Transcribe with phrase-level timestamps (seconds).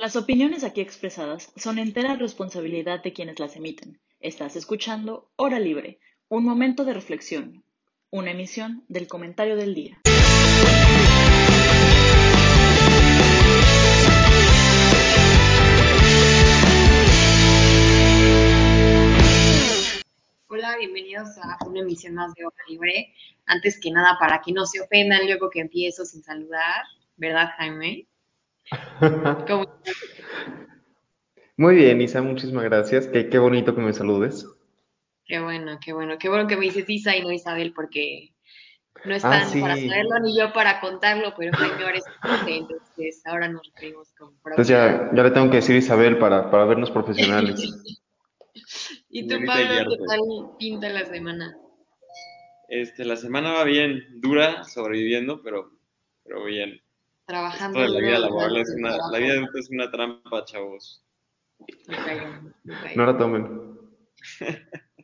[0.00, 3.98] Las opiniones aquí expresadas son entera responsabilidad de quienes las emiten.
[4.20, 7.64] Estás escuchando Hora Libre, un momento de reflexión,
[8.08, 10.00] una emisión del comentario del día.
[20.46, 23.14] Hola, bienvenidos a una emisión más de Hora Libre.
[23.46, 26.84] Antes que nada, para que no se ofendan luego que empiezo sin saludar,
[27.16, 28.06] ¿verdad, Jaime?
[29.46, 29.80] ¿Cómo
[31.56, 33.06] Muy bien, Isa, muchísimas gracias.
[33.06, 34.46] Qué, qué bonito que me saludes.
[35.24, 36.18] Qué bueno, qué bueno.
[36.18, 38.34] Qué bueno que me dices Isa y no Isabel, porque
[39.04, 42.04] no están ah, para saberlo ni yo para contarlo, pero señores,
[42.46, 46.64] entonces ahora nos referimos con Entonces ya, ya, le tengo que decir Isabel para, para
[46.64, 47.60] vernos profesionales.
[49.10, 50.20] ¿Y tú, Pablo, qué tal
[50.58, 51.56] pinta la semana?
[52.68, 55.70] Este, la semana va bien, dura, sobreviviendo, pero,
[56.24, 56.80] pero bien.
[57.28, 57.86] Trabajando.
[57.86, 61.04] la vida laboral es una, la vida adulta es una trampa, chavos.
[62.94, 63.78] No la tomen.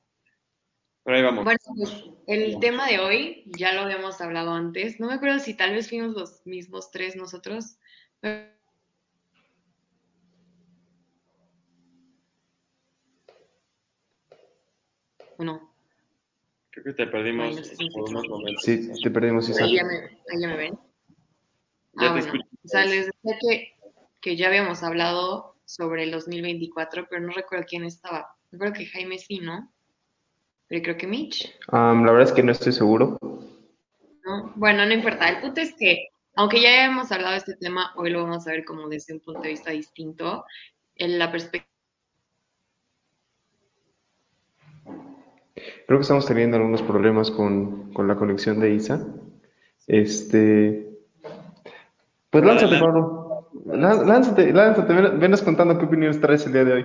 [1.02, 1.44] Por ahí vamos.
[1.44, 4.98] Bueno, pues el tema de hoy ya lo habíamos hablado antes.
[5.00, 7.76] No me acuerdo si tal vez fuimos los mismos tres nosotros.
[15.36, 15.74] Bueno.
[16.70, 18.64] Creo que te perdimos por unos momentos.
[18.64, 19.54] Sí, te perdimos.
[19.60, 20.83] Ahí ya, me, ahí ya me ven.
[21.98, 22.32] Ah, bueno.
[22.64, 23.72] O sea, les decía que,
[24.20, 28.36] que ya habíamos hablado sobre el 2024, pero no recuerdo quién estaba.
[28.50, 29.72] Recuerdo que Jaime sí, ¿no?
[30.68, 31.54] Pero creo que Mitch.
[31.70, 33.18] la verdad es que no estoy seguro.
[34.24, 34.52] ¿No?
[34.56, 35.28] Bueno, no importa.
[35.28, 38.52] El punto es que, aunque ya hemos hablado de este tema, hoy lo vamos a
[38.52, 40.44] ver como desde un punto de vista distinto.
[40.96, 41.74] En la perspectiva
[45.86, 49.06] Creo que estamos teniendo algunos problemas con, la conexión de Isa.
[49.86, 50.83] Este.
[52.34, 53.48] Pues lánzate, Pablo.
[53.64, 54.92] Lánzate, lánzate.
[54.92, 56.82] Venos contando qué opiniones traes el día de hoy.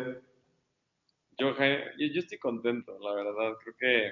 [1.40, 3.58] Yo, yo, estoy contento, la verdad.
[3.64, 4.12] Creo que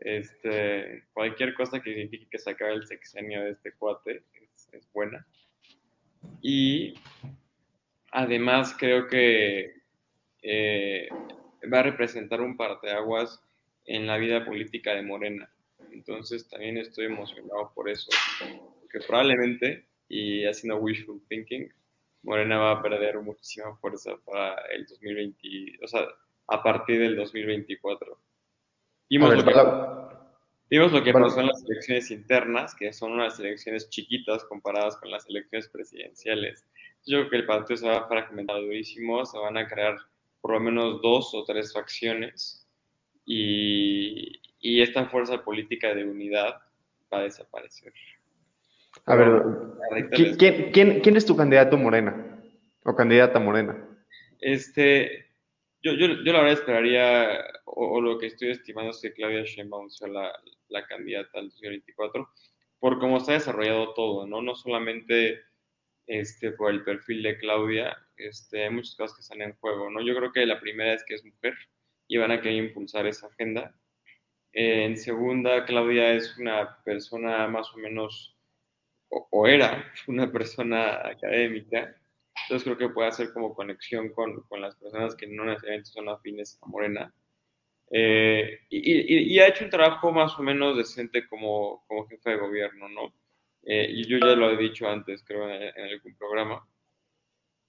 [0.00, 4.92] este, cualquier cosa que signifique que se acabe el sexenio de este cuate es, es
[4.92, 5.24] buena.
[6.42, 6.94] Y
[8.10, 9.72] además creo que
[10.42, 11.08] eh,
[11.72, 13.40] va a representar un parteaguas
[13.84, 15.48] en la vida política de Morena.
[15.92, 18.10] Entonces también estoy emocionado por eso,
[18.80, 21.72] porque probablemente, y haciendo wishful thinking,
[22.22, 26.06] Morena va a perder muchísima fuerza para el 2020, o sea,
[26.48, 28.18] a partir del 2024.
[29.10, 29.52] Vimos, lo, que,
[30.70, 35.10] vimos lo que pasó en las elecciones internas, que son unas elecciones chiquitas comparadas con
[35.10, 36.66] las elecciones presidenciales.
[37.06, 39.96] Yo creo que el partido se va a fragmentar durísimo, se van a crear
[40.40, 42.66] por lo menos dos o tres facciones
[43.24, 46.60] y, esta fuerza política de unidad
[47.12, 47.92] va a desaparecer.
[49.06, 49.42] A ver,
[50.12, 52.40] ¿quién, es tu candidato Morena?
[52.84, 53.76] ¿O candidata Morena?
[54.40, 55.26] Este,
[55.82, 59.88] yo, yo, yo la verdad esperaría, o, lo que estoy estimando es que Claudia Sheinbaum
[59.90, 60.32] sea la,
[60.68, 62.28] la candidata al 2024,
[62.78, 64.42] por cómo está desarrollado todo, ¿no?
[64.42, 65.40] No solamente
[66.06, 70.02] este, por el perfil de Claudia, este, hay muchas cosas que están en juego, ¿no?
[70.02, 71.54] Yo creo que la primera es que es mujer,
[72.08, 73.74] y van a querer impulsar esa agenda.
[74.52, 78.33] en segunda, Claudia es una persona más o menos,
[79.08, 81.96] o, era una persona académica,
[82.42, 86.08] entonces creo que puede hacer como conexión con, con las personas que no necesariamente son
[86.08, 87.14] afines a Morena.
[87.90, 92.88] Eh, y, ha hecho un trabajo más o menos decente como, como jefe de gobierno,
[92.88, 93.14] ¿no?
[93.62, 96.66] Eh, y yo ya lo he dicho antes, creo, en, en algún programa.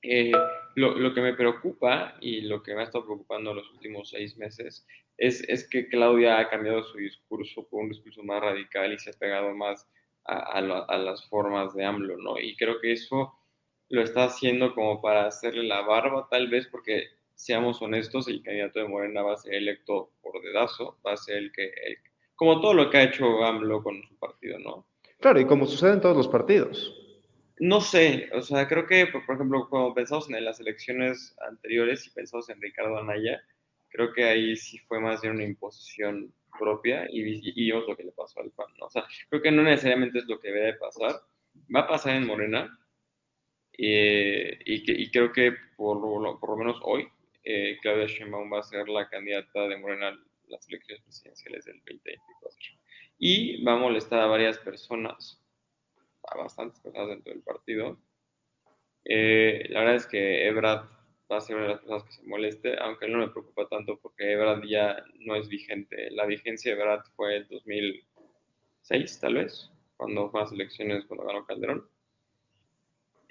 [0.07, 0.31] Eh,
[0.75, 4.85] lo, que me preocupa y lo que me ha estado preocupando los últimos seis meses
[5.17, 9.09] es, es, que Claudia ha cambiado su discurso por un discurso más radical y se
[9.09, 9.89] ha pegado más
[10.25, 12.39] a, a, las formas de AMLO, ¿no?
[12.39, 13.33] Y creo que eso
[13.89, 18.79] lo está haciendo como para hacerle la barba, tal vez porque, seamos honestos, el candidato
[18.79, 21.71] de Morena va a ser electo por dedazo, va a ser el que,
[22.35, 24.87] como todo lo que ha hecho AMLO con su partido, ¿no?
[25.19, 26.93] Claro, y como sucede en todos los partidos.
[27.57, 32.09] No sé, o sea, creo que, por, ejemplo, cuando pensamos en las elecciones anteriores y
[32.09, 33.41] pensamos en Ricardo Anaya,
[33.89, 37.23] creo que ahí sí fue más bien una imposición propia y,
[37.53, 38.67] vimos lo que le pasó al PAN.
[38.81, 41.21] O sea, creo que no necesariamente es lo que debe pasar,
[41.73, 42.79] va a pasar en Morena
[43.77, 47.07] eh, y, creo que por lo, por lo menos hoy
[47.43, 50.17] eh, Claudia Sheinbaum va a ser la candidata de Morena a
[50.47, 52.59] las elecciones presidenciales del 2024
[53.17, 55.41] y va a molestar a varias personas
[56.27, 57.99] a bastantes personas dentro del partido.
[59.03, 60.85] Eh, la verdad es que Ebrad
[61.31, 63.97] va a ser una de las personas que se moleste, aunque no me preocupa tanto
[63.99, 66.11] porque Ebrad ya no es vigente.
[66.11, 71.45] La vigencia de Ebrad fue en 2006, tal vez, cuando fue las elecciones, cuando ganó
[71.45, 71.87] Calderón.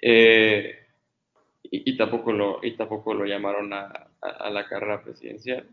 [0.01, 0.85] Eh,
[1.63, 5.67] y, tampoco, lo, y tampoco lo llamaron a, la carrera presidencial.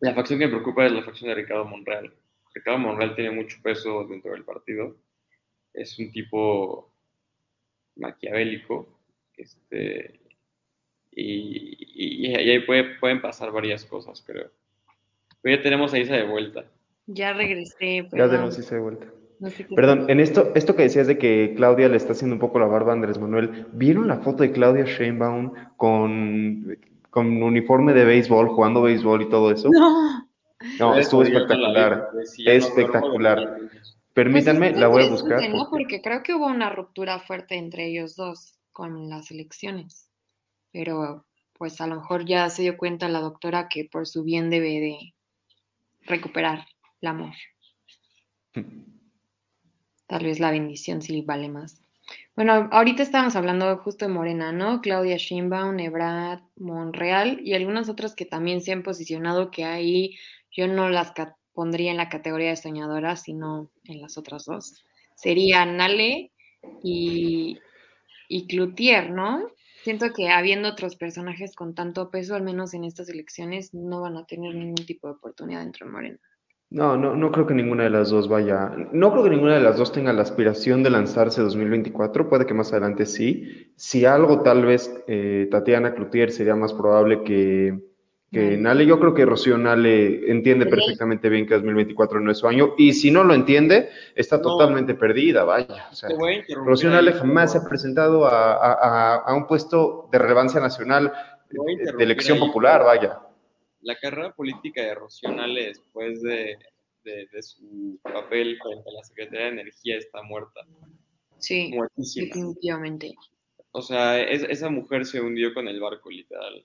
[0.00, 2.12] La facción que me preocupa es la facción de Ricardo Monreal.
[2.52, 4.96] Ricardo Monreal tiene mucho peso dentro del partido.
[5.72, 6.92] Es un tipo
[7.96, 8.88] maquiavélico.
[9.36, 10.20] Este,
[11.16, 14.50] y, ahí pueden pasar varias cosas, creo.
[15.42, 16.64] Pero ya tenemos a Isa de vuelta.
[17.06, 18.08] Ya regresé.
[18.12, 19.06] Ya tenemos a Isa de vuelta.
[19.74, 22.66] Perdón, en esto, esto que decías de que Claudia le está haciendo un poco la
[22.66, 26.78] barba a Andrés Manuel, ¿vieron la foto de Claudia Sheinbaum con,
[27.10, 29.68] con uniforme de béisbol, jugando béisbol y todo eso?
[29.70, 30.28] No.
[30.78, 32.08] No, estuvo espectacular.
[32.46, 33.58] espectacular.
[34.14, 35.40] Permítanme, pues la voy a buscar.
[35.68, 40.08] porque creo que hubo una ruptura fuerte entre ellos dos con las elecciones.
[40.74, 41.24] Pero
[41.56, 44.80] pues a lo mejor ya se dio cuenta la doctora que por su bien debe
[44.80, 45.14] de
[46.02, 46.66] recuperar
[47.00, 47.32] el amor.
[50.06, 51.80] Tal vez la bendición sí vale más.
[52.34, 54.80] Bueno, ahorita estábamos hablando justo de Morena, ¿no?
[54.80, 60.18] Claudia Sheinbaum, Ebrard, Monreal y algunas otras que también se han posicionado que ahí
[60.50, 61.12] yo no las
[61.52, 64.84] pondría en la categoría de soñadoras, sino en las otras dos.
[65.14, 66.32] Sería Nale
[66.82, 67.58] y,
[68.28, 69.48] y Cloutier, ¿no?
[69.84, 74.16] Siento que habiendo otros personajes con tanto peso, al menos en estas elecciones, no van
[74.16, 76.18] a tener ningún tipo de oportunidad dentro de Morena.
[76.70, 78.72] No, no, no creo que ninguna de las dos vaya.
[78.92, 82.30] No creo que ninguna de las dos tenga la aspiración de lanzarse 2024.
[82.30, 83.74] Puede que más adelante sí.
[83.76, 87.78] Si algo, tal vez eh, Tatiana Cloutier sería más probable que,
[88.34, 88.84] que Nale.
[88.84, 92.74] Yo creo que Rocío Nale entiende perfectamente bien que 2024 no es su año.
[92.76, 95.88] Y si no lo entiende, está totalmente perdida, vaya.
[95.92, 101.12] O Rocío Nale jamás se ha presentado a, un puesto de relevancia nacional
[101.48, 103.20] de elección popular, vaya
[103.84, 106.56] la carrera política de Rocío Nale después de,
[107.42, 110.60] su papel frente a la Secretaría de Energía está muerta.
[111.38, 113.14] Sí, definitivamente.
[113.72, 116.64] O sea, esa mujer se hundió con el barco, literal.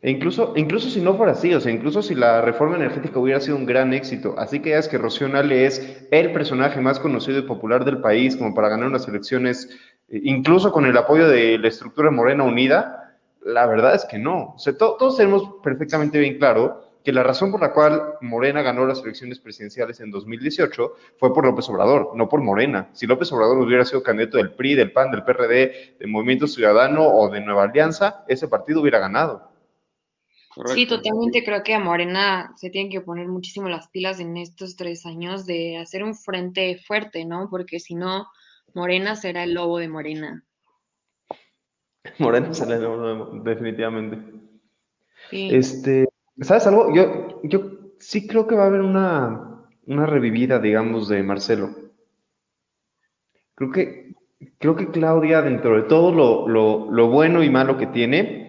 [0.00, 3.40] E incluso, incluso si no fuera así, o sea, incluso si la reforma energética hubiera
[3.40, 6.98] sido un gran éxito, así que ya es que Rocío Nale es el personaje más
[6.98, 9.68] conocido y popular del país como para ganar unas elecciones,
[10.08, 14.54] eh, incluso con el apoyo de la estructura Morena Unida, la verdad es que no.
[14.56, 18.86] O sea, todos tenemos perfectamente bien claro que la razón por la cual Morena ganó
[18.86, 22.88] las elecciones presidenciales en 2018 fue por López Obrador, no por Morena.
[22.94, 27.06] Si López Obrador hubiera sido candidato del PRI, del PAN, del PRD, del Movimiento Ciudadano
[27.06, 29.53] o de Nueva Alianza, ese partido hubiera ganado.
[30.74, 34.76] Sí, totalmente creo que a Morena se tienen que poner muchísimo las pilas en estos
[34.76, 37.48] tres años de hacer un frente fuerte, ¿no?
[37.50, 38.28] Porque si no,
[38.72, 40.44] Morena será el lobo de Morena.
[42.18, 42.78] Moreno se le
[43.42, 44.18] definitivamente.
[45.32, 46.08] Este,
[46.40, 46.94] ¿sabes algo?
[46.94, 47.60] Yo, yo
[47.98, 51.70] sí creo que va a haber una, una revivida, digamos, de Marcelo.
[53.56, 54.14] Creo que,
[54.58, 58.43] creo que Claudia, dentro de todo lo, lo, lo bueno y malo que tiene,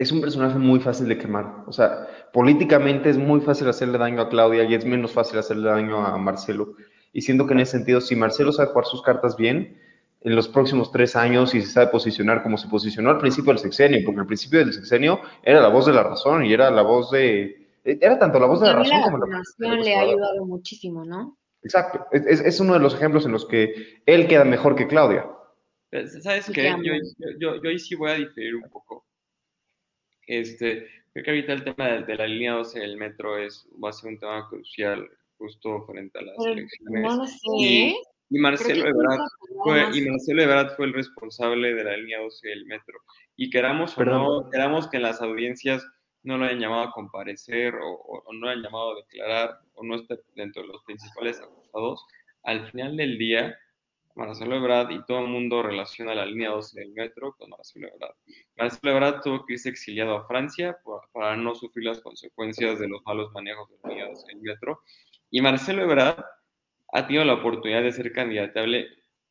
[0.00, 1.62] es un personaje muy fácil de quemar.
[1.66, 5.68] O sea, políticamente es muy fácil hacerle daño a Claudia y es menos fácil hacerle
[5.68, 6.74] daño a Marcelo.
[7.12, 9.76] Y siento que en ese sentido, si Marcelo sabe jugar sus cartas bien,
[10.22, 13.58] en los próximos tres años y se sabe posicionar como se posicionó al principio del
[13.58, 16.82] sexenio, porque al principio del sexenio era la voz de la razón y era la
[16.82, 17.68] voz de...
[17.84, 19.80] Era tanto la voz de la razón como la razón.
[19.80, 21.36] le ha ayudado muchísimo, ¿no?
[21.62, 25.26] Exacto, es, es, uno de los ejemplos en los que él queda mejor que Claudia.
[26.22, 26.74] ¿Sabes qué?
[26.82, 26.94] Yo,
[27.38, 29.04] yo, yo, ahí sí voy a diferir un poco.
[30.30, 33.92] Este, creo que ahorita el tema de, la línea 12 del metro es, va a
[33.92, 37.02] ser un tema crucial justo frente a las elecciones.
[37.02, 37.96] No lo sé.
[38.32, 39.26] Y Marcelo, Ebrard
[39.64, 43.00] fue, y Marcelo fue el responsable de la línea 12 del metro.
[43.34, 45.84] Y queramos o no, queramos que las audiencias
[46.22, 49.96] no lo hayan llamado a comparecer o, no lo hayan llamado a declarar o no
[49.96, 52.06] esté dentro de los principales acusados,
[52.44, 53.58] al final del día,
[54.16, 58.14] Marcelo Ebrard y todo el mundo relaciona la línea 12 del metro con Marcelo Ebrard.
[58.56, 60.76] Marcelo Ebrard tuvo que irse exiliado a Francia
[61.12, 64.82] para no sufrir las consecuencias de los malos manejos de la línea 12 del metro.
[65.30, 66.24] Y Marcelo Ebrard
[66.92, 68.88] ha tenido la oportunidad de ser candidatable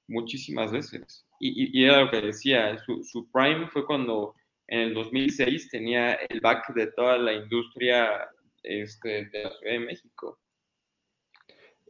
[0.07, 1.25] muchísimas veces.
[1.39, 4.35] Y, era lo que decía, su, prime fue cuando
[4.67, 8.29] en el 2006 tenía el back de toda la industria
[8.63, 10.39] este, de la Ciudad de México.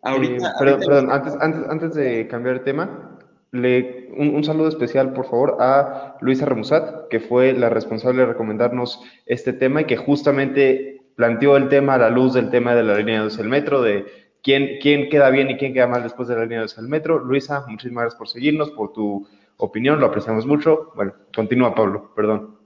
[0.02, 3.18] Ahorita, eh, perdón, antes, antes, antes, de cambiar de tema,
[3.52, 9.02] le, un, saludo especial, por favor, a Luisa Remusat, que fue la responsable de recomendarnos
[9.26, 12.98] este tema y que justamente planteó el tema a la luz del tema de la
[12.98, 14.06] línea 12 del metro, de
[14.42, 17.20] quién, quién queda bien y quién queda mal después de la línea del metro.
[17.20, 19.28] Luisa, muchísimas gracias por seguirnos, por tu
[19.58, 20.92] opinión, lo apreciamos mucho.
[20.96, 22.58] Bueno, continúa Pablo, perdón.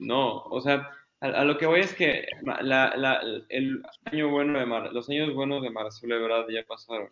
[0.00, 0.88] No, o sea,
[1.22, 2.26] a, lo que voy es que
[3.48, 7.10] el año bueno de los años buenos de Marcelo Ebrard ya pasaron.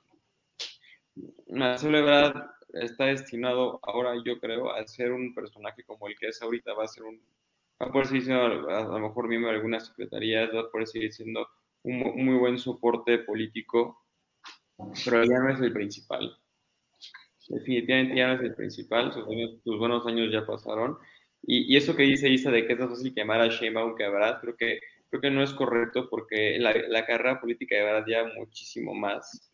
[1.48, 6.42] Marcelo Ebrard está destinado ahora, yo creo, a ser un personaje como el que es
[6.42, 7.20] ahorita, va a ser un,
[7.80, 10.86] va a poder seguir siendo a, lo mejor miembro de algunas secretarías, va a poder
[10.86, 11.48] seguir siendo
[11.82, 14.04] un, muy buen soporte político,
[15.04, 16.36] pero ya no es el principal.
[17.48, 20.98] Definitivamente ya no es el principal, sus, buenos años ya pasaron.
[21.42, 24.10] Y, eso que dice Isa de que es más fácil quemar a Sheinbaum que a
[24.10, 28.24] Brad, creo que, creo que no es correcto porque la, carrera política de Brad ya
[28.36, 29.52] muchísimo más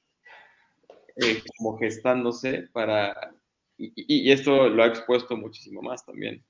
[1.16, 3.34] eh, como gestándose para...
[3.78, 6.42] Y, esto lo ha expuesto muchísimo más también.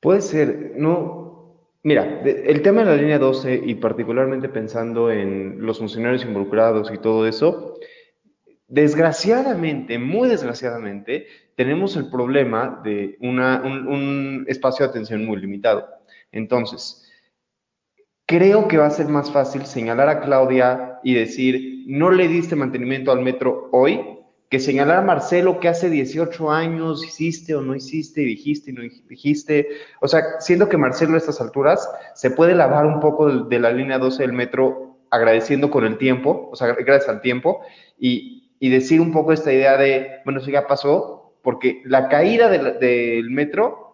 [0.00, 1.68] Puede ser, no.
[1.84, 6.98] Mira, el tema de la línea 12 y particularmente pensando en los funcionarios involucrados y
[6.98, 7.78] todo eso,
[8.66, 11.26] desgraciadamente, muy desgraciadamente,
[11.58, 15.86] tenemos el problema de un espacio de atención muy limitado.
[16.32, 17.04] Entonces,
[18.28, 22.56] Creo que va a ser más fácil señalar a Claudia y decir, no le diste
[22.56, 24.02] mantenimiento al metro hoy,
[24.50, 28.82] que señalar a Marcelo que hace 18 años hiciste o no hiciste, dijiste y no
[29.08, 29.68] dijiste.
[30.02, 33.72] O sea, siendo que Marcelo a estas alturas se puede lavar un poco de, la
[33.72, 37.62] línea 12 del metro agradeciendo con el tiempo, o sea, gracias al tiempo,
[37.98, 43.30] y, decir un poco esta idea de, bueno, eso ya pasó, porque la caída del
[43.30, 43.88] metro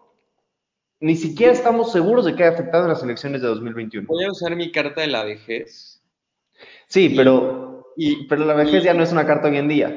[0.99, 4.07] ni siquiera estamos seguros de que haya afectado las elecciones de 2021.
[4.07, 6.01] Voy a usar mi carta de la vejez.
[6.87, 7.93] Sí, pero,
[8.29, 9.89] pero la vejez ya no es una carta hoy en día.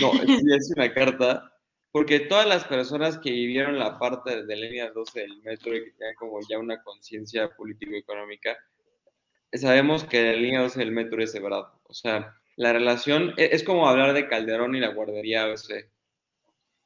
[0.00, 1.52] No, es una carta,
[1.92, 5.84] porque todas las personas que vivieron la parte de la línea 12 del metro y
[5.84, 8.56] que tenían como ya una conciencia político-económica,
[9.52, 11.64] sabemos que la línea 12 del metro es verdad.
[11.84, 15.88] O sea, la relación e, es, como hablar de Calderón y la guardería ABC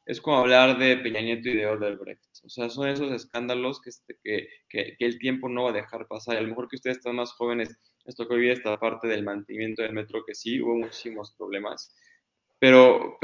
[0.05, 2.25] es como hablar de Peña Nieto y de Odebrecht.
[2.45, 6.37] O sea, son esos escándalos este, que, que, el tiempo no va a dejar pasar.
[6.37, 9.83] A lo mejor que ustedes están más jóvenes, esto que vivir esta parte del mantenimiento
[9.83, 11.95] del metro, que sí, hubo muchísimos problemas.
[12.59, 13.19] Pero,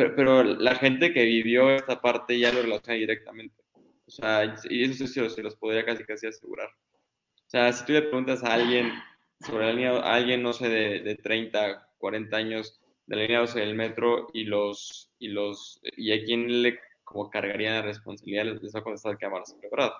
[0.44, 3.62] la gente que vivió esta parte ya lo relaciona directamente.
[4.06, 6.68] O sea, y eso sí se los podría casi casi asegurar.
[6.68, 8.92] O sea, si tú le preguntas a alguien
[9.40, 13.74] sobre la línea, a alguien, no sé, de, de 30, 40 años, delineados en el
[13.74, 18.80] metro y los y los y a quién le como cargarían la responsabilidad les va
[18.80, 19.92] a contestar que a Marcelo Ebrard.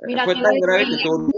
[0.00, 1.28] Mira, fue tan grave que todo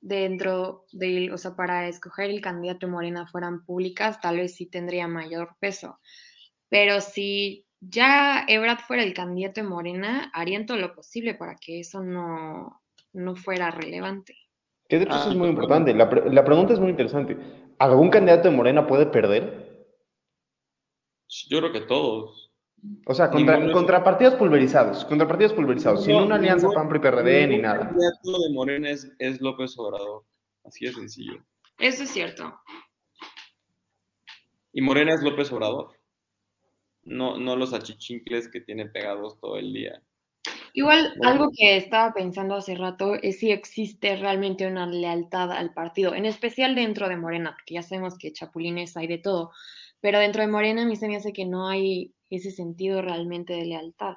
[0.00, 4.66] dentro de, o sea, para escoger el candidato de Morena fueran públicas, tal vez sí
[4.66, 5.98] tendría mayor peso.
[6.70, 11.80] Pero si ya Ebrard fuera el candidato de Morena, harían todo lo posible para que
[11.80, 12.80] eso no,
[13.12, 14.34] no fuera relevante.
[14.88, 15.92] Que de hecho eso es muy importante.
[15.92, 17.36] La, la pregunta es muy interesante.
[17.78, 19.67] ¿Algún candidato de Morena puede perder?
[21.28, 22.48] Yo creo que todos.
[23.06, 27.82] O sea, contra, partidos pulverizados, contra partidos pulverizados, sin una alianza PAN-PRI-PRD ni nada.
[27.82, 30.24] El candidato de Morena es, López Obrador,
[30.64, 31.44] así de sencillo.
[31.78, 32.54] Eso es cierto.
[34.72, 35.90] Y Morena es López Obrador,
[37.02, 40.00] no, no los achichincles que tiene pegados todo el día.
[40.72, 46.14] Igual, algo que estaba pensando hace rato es si existe realmente una lealtad al partido,
[46.14, 49.50] en especial dentro de Morena, porque ya sabemos que chapulines hay de todo,
[50.00, 53.52] pero dentro de Morena a mí se me hace que no hay ese sentido realmente
[53.54, 54.14] de lealtad.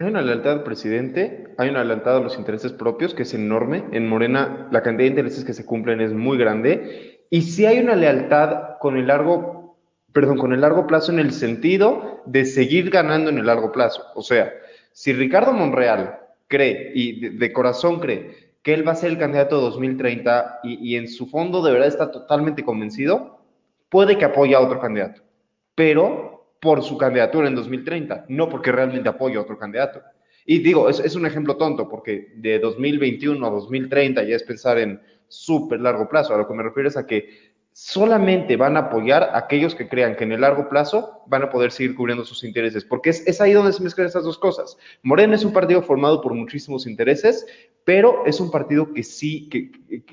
[0.00, 3.84] Hay una lealtad al presidente, hay una lealtad a los intereses propios, que es enorme.
[3.90, 7.26] En Morena la cantidad de intereses que se cumplen es muy grande.
[7.30, 9.76] Y sí hay una lealtad con el largo,
[10.12, 14.04] perdón, con el largo plazo en el sentido de seguir ganando en el largo plazo.
[14.14, 14.52] O sea,
[14.92, 19.56] si Ricardo Monreal cree y de, corazón cree que él va a ser el candidato
[19.56, 23.37] de 2030 y, en su fondo de verdad está totalmente convencido,
[23.88, 25.22] puede que apoye a otro candidato,
[25.74, 30.02] pero por su candidatura en 2030, no porque realmente apoye a otro candidato.
[30.44, 34.78] Y digo, es, es un ejemplo tonto, porque de 2021 a 2030 ya es pensar
[34.78, 36.34] en súper largo plazo.
[36.34, 37.48] A lo que me refiero es a que
[37.80, 41.50] solamente van a apoyar a aquellos que crean que en el largo plazo van a
[41.50, 44.76] poder seguir cubriendo sus intereses, porque es, ahí donde se mezclan esas dos cosas.
[45.04, 47.46] Morena es un partido formado por muchísimos intereses,
[47.84, 49.48] pero es un partido que sí,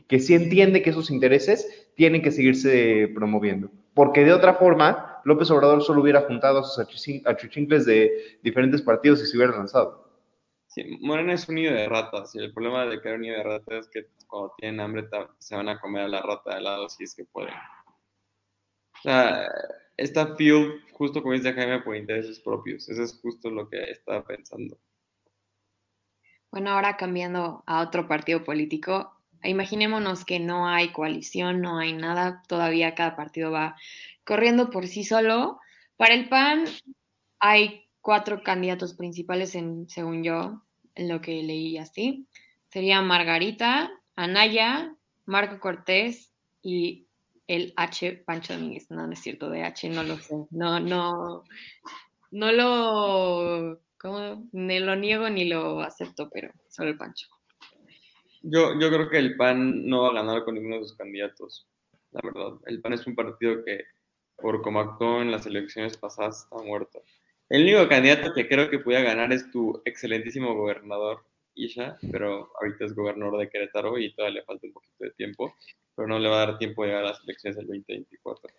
[0.07, 5.49] que, sí entiende que esos intereses tienen que seguirse promoviendo, porque de otra forma López
[5.51, 6.79] Obrador solo hubiera juntado a sus
[7.25, 10.05] achuchincles de diferentes partidos y se hubiera lanzado.
[10.67, 13.43] Sí, Morena es un nido de ratas y el problema de crear un nido de
[13.43, 15.07] ratas es que cuando tienen hambre
[15.39, 17.53] se van a comer a la rata de lado si es que pueden.
[17.53, 19.49] O sea,
[19.95, 22.89] está fuel, justo como dice Jaime, por intereses propios.
[22.89, 24.77] Eso es justo lo que estaba pensando.
[26.51, 29.14] Bueno, ahora cambiando a otro partido político,
[29.47, 33.75] imaginémonos que no hay coalición, no hay nada, todavía cada partido va
[34.23, 35.59] corriendo por sí solo.
[35.97, 36.65] Para el PAN
[37.39, 40.61] hay cuatro candidatos principales, en, según yo,
[40.95, 42.27] en lo que leí así.
[42.69, 47.07] Sería Margarita, Anaya, Marco Cortés y
[47.47, 48.89] el H Pancho Domínguez.
[48.89, 50.35] No, no es cierto, de H no lo sé.
[50.51, 51.43] No, no,
[52.31, 54.47] no lo, ¿cómo?
[54.51, 57.27] Ni lo niego ni lo acepto, pero solo el Pancho.
[58.47, 61.67] Yo, yo creo que el PAN no va a ganar con ninguno de sus candidatos,
[62.11, 62.59] la verdad.
[62.67, 63.85] El PAN es un partido que,
[64.35, 67.01] por cómo actuó en las elecciones pasadas, está muerto.
[67.49, 71.25] El único candidato que creo que pueda ganar es tu excelentísimo gobernador,
[71.55, 75.55] Isha, pero ahorita es gobernador de Querétaro y todavía le falta un poquito de tiempo,
[75.95, 78.53] pero no le va a dar tiempo de llegar a las elecciones del 2024.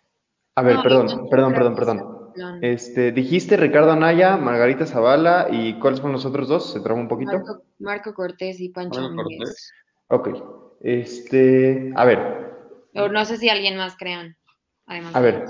[0.57, 2.63] A ver, perdón, perdón, perdón, perdón.
[2.63, 6.73] Este, dijiste Ricardo Anaya, Margarita Zavala y ¿cuáles fueron los otros dos?
[6.73, 7.31] ¿Se trabó un poquito?
[7.77, 9.71] Marco, Cortés y Pancho Cortés.
[10.07, 10.29] Ok.
[10.81, 12.55] Este, a ver.
[12.95, 14.35] no sé si alguien más crean.
[14.87, 15.45] a ver.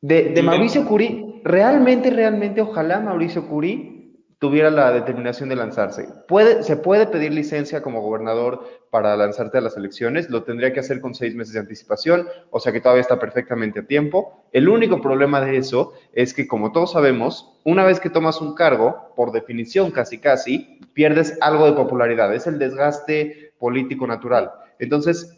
[0.00, 3.99] De, de Mauricio Curi, realmente, realmente, ojalá Mauricio Curi
[4.40, 6.08] tuviera la determinación de lanzarse.
[6.26, 10.80] Puede, se puede pedir licencia como gobernador para lanzarte a las elecciones, lo tendría que
[10.80, 14.46] hacer con seis meses de anticipación, o sea que todavía está perfectamente a tiempo.
[14.52, 18.54] El único problema de eso es que, como todos sabemos, una vez que tomas un
[18.54, 24.50] cargo, por definición casi casi, pierdes algo de popularidad, es el desgaste político natural.
[24.78, 25.36] Entonces,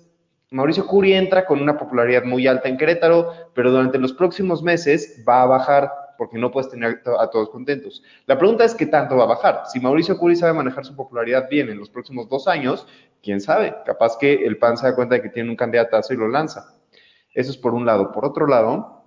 [0.53, 5.25] Mauricio Curi entra con una popularidad muy alta en Querétaro, pero durante los próximos meses
[5.29, 5.91] va a bajar
[6.23, 8.01] porque no puedes tener a todos contentos.
[8.27, 9.63] La pregunta es qué tanto va a bajar.
[9.67, 12.87] Si Mauricio Curi sabe manejar su popularidad bien en los próximos dos años,
[13.21, 16.17] quién sabe, capaz que el PAN se da cuenta de que tiene un candidatazo y
[16.17, 16.77] lo lanza.
[17.35, 18.13] Eso es por un lado.
[18.13, 19.03] Por otro lado,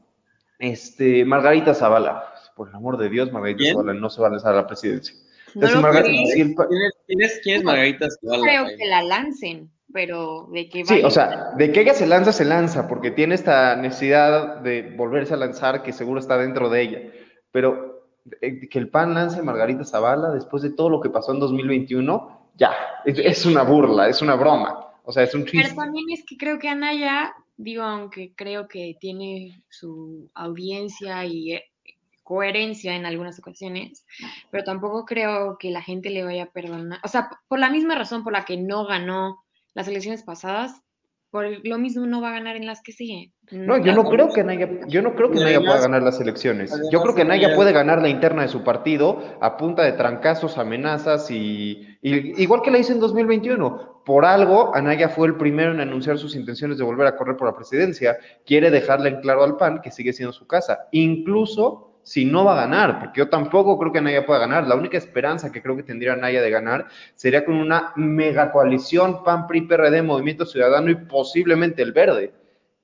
[0.60, 4.52] este, Margarita Zavala, por el amor de Dios, Margarita Zavala no se va a lanzar
[4.52, 5.16] a la presidencia.
[5.54, 5.64] ¿Quién,
[7.22, 8.44] es, Margarita Zavala?
[8.44, 12.34] Creo que la lancen pero de que Sí, o sea, de que ella se lanza,
[12.34, 16.82] se lanza, porque tiene esta necesidad de volverse a lanzar que seguro está dentro de
[16.82, 17.00] ella.
[17.50, 18.10] Pero
[18.42, 21.40] eh, que el PAN lance a Margarita Zavala después de todo lo que pasó en
[21.40, 22.74] 2021, ya,
[23.06, 24.86] es, una burla, es una broma.
[25.06, 25.62] O sea, es un chiste.
[25.64, 31.54] Pero también es que creo que Anaya, digo, aunque creo que tiene su audiencia y
[31.54, 31.64] eh,
[32.22, 34.06] coherencia en algunas ocasiones,
[34.52, 37.00] pero tampoco creo que la gente le vaya a perdonar.
[37.02, 39.45] O sea, por la misma razón por la que no ganó
[39.76, 40.82] las elecciones pasadas,
[41.30, 43.34] por lo mismo no va a ganar en las que siguen.
[43.52, 46.74] No, yo no creo que Naya, yo no creo que Naya pueda ganar las elecciones.
[46.92, 50.58] Yo creo que Naya puede ganar la interna de su partido a punta de trancazos,
[50.58, 54.04] amenazas y, igual que la hizo en 2021.
[54.06, 57.50] Por algo, Anaya fue el primero en anunciar sus intenciones de volver a correr por
[57.50, 58.18] la presidencia.
[58.46, 60.88] Quiere dejarle en claro al PAN que sigue siendo su casa.
[60.92, 64.68] Incluso si no va a ganar, porque yo tampoco creo que Naya pueda ganar.
[64.68, 69.24] La única esperanza que creo que tendría Naya de ganar sería con una mega coalición
[69.24, 72.32] PAN, PRI, PRD, Movimiento Ciudadano y posiblemente el Verde.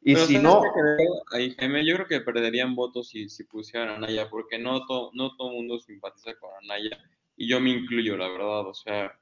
[0.01, 0.63] Y si no...
[0.63, 4.79] yo creo que perderían votos si, si pusieran a Naya, porque no,
[5.13, 6.97] no todo el mundo simpatiza con Naya,
[7.37, 9.15] y yo me incluyo, la verdad, o sea,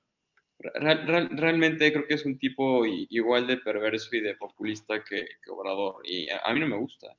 [0.59, 6.29] realmente creo que es un tipo igual de perverso y de populista que, Obrador, y
[6.29, 7.17] a mí no me gusta.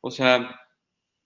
[0.00, 0.60] O sea,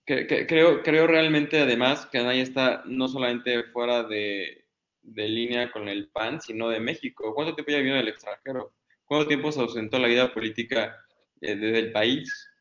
[0.05, 4.63] creo, creo realmente además que Anaya está no solamente fuera de,
[5.03, 7.33] línea con el PAN, sino de México.
[7.33, 8.73] ¿Cuánto tiempo ya vivió en el extranjero?
[9.05, 10.95] ¿Cuánto tiempo se ausentó la vida política
[11.41, 12.51] eh, desde el país?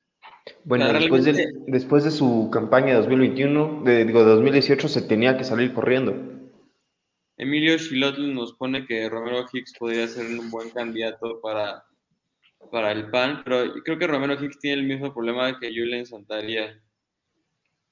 [0.65, 5.39] Bueno, después, de, después de su campaña de 2021, de, digo, de 2018, se tenía
[5.39, 6.15] que salir corriendo.
[7.37, 11.85] Emilio Chilotl nos pone que Romero Hicks podría ser un buen candidato para,
[12.71, 16.79] para el PAN, pero creo que Romero Hicks tiene el mismo problema que Julen Santaría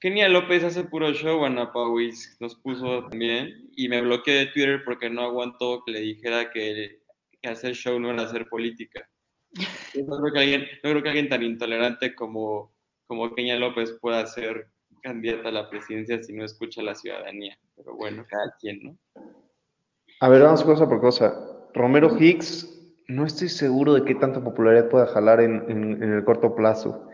[0.03, 4.81] Kenia López hace puro show, Ana Pauis nos puso también, y me bloqueé de Twitter
[4.83, 6.99] porque no aguantó que le dijera que,
[7.41, 9.09] hacer show no era hacer política.
[10.05, 12.73] No creo que alguien, no creo que alguien tan intolerante como,
[13.07, 14.67] como Kenia López pueda ser
[15.01, 17.57] candidata a la presidencia si no escucha a la ciudadanía.
[17.77, 18.97] Pero bueno, cada quien, ¿no?
[20.19, 21.33] A ver, vamos cosa por cosa.
[21.73, 22.67] Romero Hicks,
[23.07, 27.07] no estoy seguro de qué tanta popularidad pueda jalar en, en el corto plazo.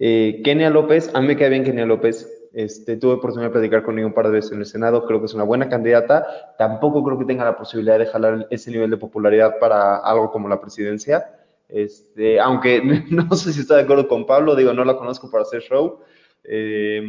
[0.00, 2.28] Eh, Kenia López, a mí me queda bien Kenia López.
[2.54, 5.18] Este, tuve oportunidad de platicar con ella un par de veces en el Senado, creo
[5.18, 6.54] que es una buena candidata.
[6.56, 10.48] Tampoco creo que tenga la posibilidad de jalar ese nivel de popularidad para algo como
[10.48, 11.34] la presidencia.
[11.68, 15.42] Este, aunque no sé si está de acuerdo con Pablo, digo, no la conozco para
[15.42, 16.00] hacer show.
[16.44, 17.02] Eh,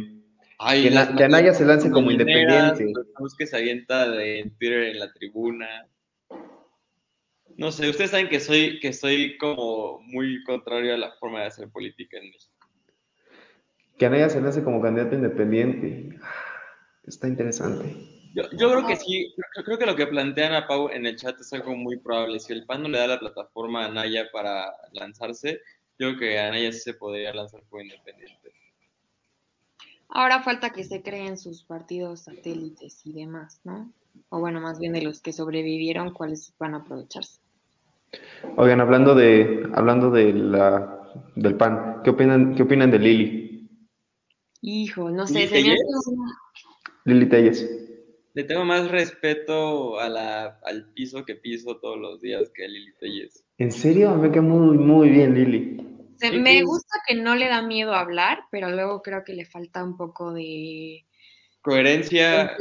[0.58, 2.92] que, Anaya se lance como independiente.
[3.38, 5.86] que se avienta de Twitter en la tribuna.
[7.56, 11.46] No sé, ustedes saben que soy, que soy como muy contrario a la forma de
[11.46, 12.55] hacer política en México.
[13.98, 16.18] Que Anaya se nace como candidato independiente.
[17.04, 18.16] Está interesante.
[18.34, 21.50] Yo, creo que sí, creo, que lo que plantean a Pau en el chat es
[21.54, 22.38] algo muy probable.
[22.38, 25.62] Si el PAN no le da la plataforma a Anaya para lanzarse,
[25.98, 28.52] yo creo que Anaya sí se podría lanzar como independiente.
[30.10, 33.90] Ahora falta que se creen sus partidos satélites y demás, ¿no?
[34.28, 37.40] O bueno, más bien de los que sobrevivieron, cuáles van a aprovecharse.
[38.56, 43.45] Oigan, hablando de, hablando de la, del pan, ¿qué opinan, qué opinan de Lili?
[44.68, 45.76] Hijo, no sé, se me
[47.04, 47.70] Lili Telles.
[48.34, 52.68] Le tengo más respeto a la, al piso que piso todos los días que a
[52.68, 53.44] Lili Telles.
[53.58, 54.16] ¿En serio?
[54.16, 55.86] Me queda muy, muy bien Lili.
[56.42, 59.96] me gusta que no le da miedo hablar, pero luego creo que le falta un
[59.96, 61.06] poco de...
[61.60, 62.56] Coherencia,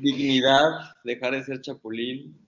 [0.00, 2.38] dignidad, dejar de ser chapulín.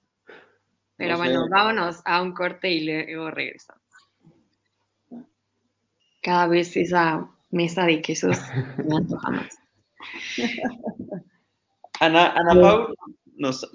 [0.97, 3.83] Pero bueno, vámonos a un corte y luego regresamos.
[6.23, 8.39] Cada vez esa mesa de quesos
[8.89, 9.59] me antoja más.
[12.01, 12.95] Ana, Ana Pau
[13.37, 13.71] nos,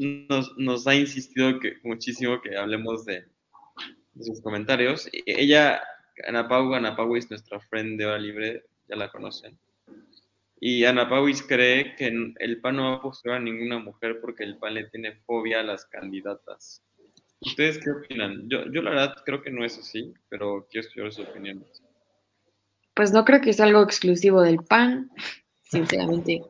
[0.58, 3.26] nos, ha insistido que, muchísimo que hablemos de,
[4.20, 5.10] sus comentarios.
[5.26, 5.82] Ella,
[6.28, 9.58] Ana Pau, Ana Pau es nuestra friend de Hora Libre, ya la conocen.
[10.64, 12.06] Y Ana Pauis cree que
[12.38, 15.62] el PAN no va a postular a ninguna mujer porque el PAN le tiene fobia
[15.62, 16.84] a las candidatas.
[17.40, 18.48] ¿Ustedes qué opinan?
[18.48, 21.82] Yo, yo la verdad creo que no es así, pero quiero escuchar sus opiniones.
[23.02, 25.10] Pues no creo que es algo exclusivo del PAN,
[25.64, 26.44] sinceramente.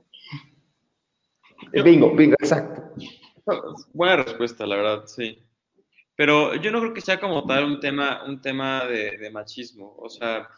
[1.71, 2.93] bingo, bingo, exacto.
[3.93, 5.41] Buena respuesta, la verdad, sí.
[6.17, 9.95] Pero yo no creo que sea como tal un tema, un tema de, machismo.
[9.97, 10.49] O sea,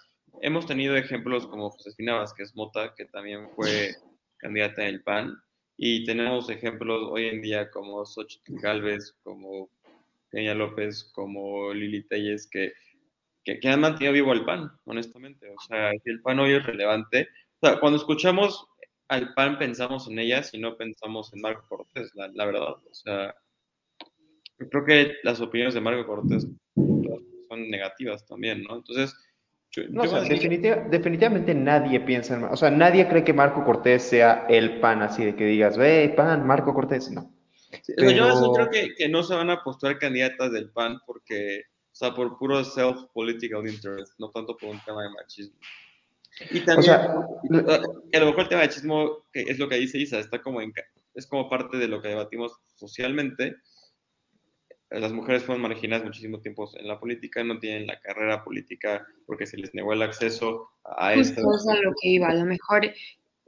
[0.42, 3.94] hemos tenido ejemplos como Josefina Vázquez Mota, que también fue
[4.38, 5.38] candidata en el PAN,
[5.78, 9.70] y tenemos ejemplos hoy en día como Xochitl Galvez, como
[10.32, 12.74] Peña López como Lili Telles, que,
[13.44, 15.50] que, han mantenido vivo al PAN, honestamente.
[15.50, 17.28] O sea, el PAN hoy es relevante.
[17.60, 18.66] O sea, cuando escuchamos
[19.08, 22.62] al PAN pensamos en ellas y no pensamos en Marco Cortés, la, verdad.
[22.62, 23.36] O sea,
[24.58, 28.78] creo que las opiniones de Marco Cortés son negativas también, ¿no?
[28.78, 29.16] Entonces,
[29.90, 35.02] no, definitivamente nadie piensa en, o sea, nadie cree que Marco Cortés sea el PAN,
[35.02, 37.34] así de que digas, ve, PAN, Marco Cortés, no.
[37.98, 42.40] Yo creo que, no se van a postular candidatas del PAN porque, o sea, por
[42.40, 45.56] puro self-political interest, no tanto por un tema de machismo.
[46.50, 50.18] Y también, a lo mejor el tema de machismo, que es lo que dice Isa,
[50.18, 50.74] está como en,
[51.14, 53.58] es como parte de lo que debatimos socialmente.
[54.90, 59.46] Las mujeres fueron marginadas muchísimo tiempo en la política, no tienen la carrera política porque
[59.46, 61.44] se les negó el acceso a esto.
[61.44, 62.92] Justo a lo que iba, a lo mejor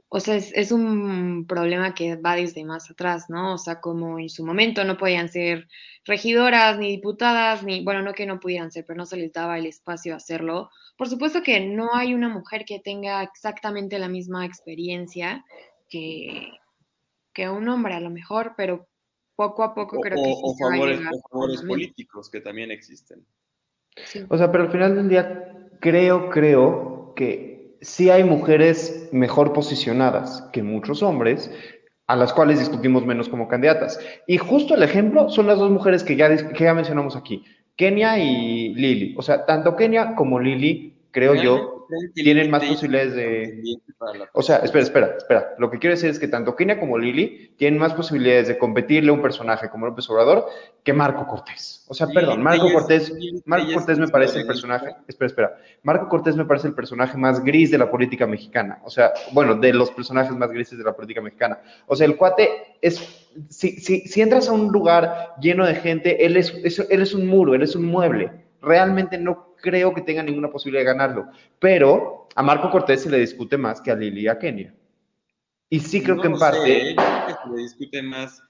[0.08, 3.54] o sea, es, un problema que va desde más atrás, ¿no?
[3.54, 5.68] O sea, como en su momento no podían ser
[6.04, 9.58] regidoras ni diputadas, ni, bueno, no que no pudieran ser, pero no se les daba
[9.58, 10.70] el espacio a hacerlo.
[10.96, 15.44] Por supuesto que no hay una mujer que tenga exactamente la misma experiencia
[15.88, 16.52] que,
[17.32, 18.86] que un hombre a lo mejor, pero
[19.34, 23.26] poco a poco creo que sí favores, o favores políticos que también existen.
[24.28, 27.55] O sea, pero al final del día creo, creo que
[27.86, 31.52] sí hay mujeres mejor posicionadas que muchos hombres,
[32.08, 34.00] a las cuales discutimos menos como candidatas.
[34.26, 37.44] Y justo el ejemplo son las dos mujeres que ya, que ya mencionamos aquí,
[37.76, 39.14] Kenia y Lili.
[39.16, 43.78] O sea, tanto Kenia como Lili, creo yo, tienen más posibilidades de...
[44.34, 45.54] O sea, espera, espera, espera.
[45.56, 49.08] Lo que quiero decir es que tanto Kenia como Lili tienen más posibilidades de competirle
[49.08, 50.44] a un personaje como López Obrador
[50.84, 51.86] que Marco Cortés.
[51.88, 53.14] O sea, perdón, Marco Cortés,
[53.46, 57.42] Marco Cortés me parece el personaje, espera, espera, Marco Cortés me parece el personaje más
[57.42, 58.80] gris de la política mexicana.
[58.84, 61.60] O sea, bueno, de los personajes más grises de la política mexicana.
[61.86, 66.26] O sea, el cuate es, si, si, si entras a un lugar lleno de gente,
[66.26, 66.52] él es,
[66.90, 68.30] él es un muro, él es un mueble.
[68.60, 71.26] Realmente no creo que tenga ninguna posibilidad de ganarlo.
[71.58, 74.72] Pero a Marco Cortés se le discute más que a Lili y a Kenia.
[75.68, 76.94] Y sí creo que en parte...
[76.94, 78.40] se le discute más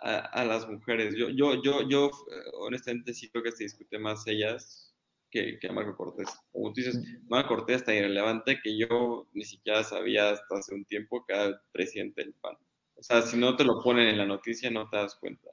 [0.00, 1.14] a, las mujeres.
[1.16, 2.10] Yo, yo, yo, yo,
[2.54, 4.92] honestamente, sí creo que se discute más ellas
[5.30, 6.28] que, a Marco Cortés.
[6.50, 10.84] Como tú dices, Marco Cortés está irrelevante que yo ni siquiera sabía hasta hace un
[10.84, 12.56] tiempo que era presidente del PAN.
[12.96, 15.50] O sea, si no te lo ponen en la noticia, no te das cuenta.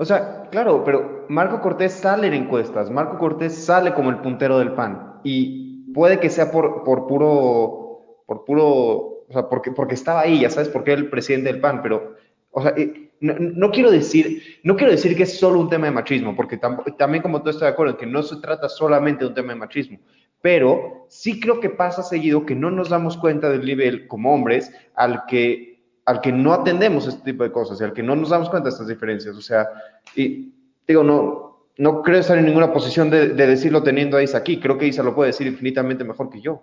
[0.00, 4.60] O sea, claro, pero Marco Cortés sale en encuestas, Marco Cortés sale como el puntero
[4.60, 9.94] del PAN y puede que sea por, por puro, por puro, o sea, porque, porque
[9.94, 12.14] estaba ahí, ya sabes, porque era el presidente del PAN, pero,
[12.52, 15.92] o sea, eh, no, quiero decir, no quiero decir que es solo un tema de
[15.92, 19.34] machismo, porque también como tú estás de acuerdo, que no se trata solamente de un
[19.34, 19.98] tema de machismo,
[20.40, 24.72] pero sí creo que pasa seguido que no nos damos cuenta del nivel como hombres
[24.94, 25.67] al que
[26.08, 28.70] al que no atendemos este tipo de cosas y al que no nos damos cuenta
[28.70, 29.36] de estas diferencias.
[29.36, 29.68] O sea,
[30.16, 30.50] y
[30.86, 34.58] digo, no, no creo estar en ninguna posición de, decirlo teniendo a Isa aquí.
[34.58, 36.62] Creo que Isa lo puede decir infinitamente mejor que yo.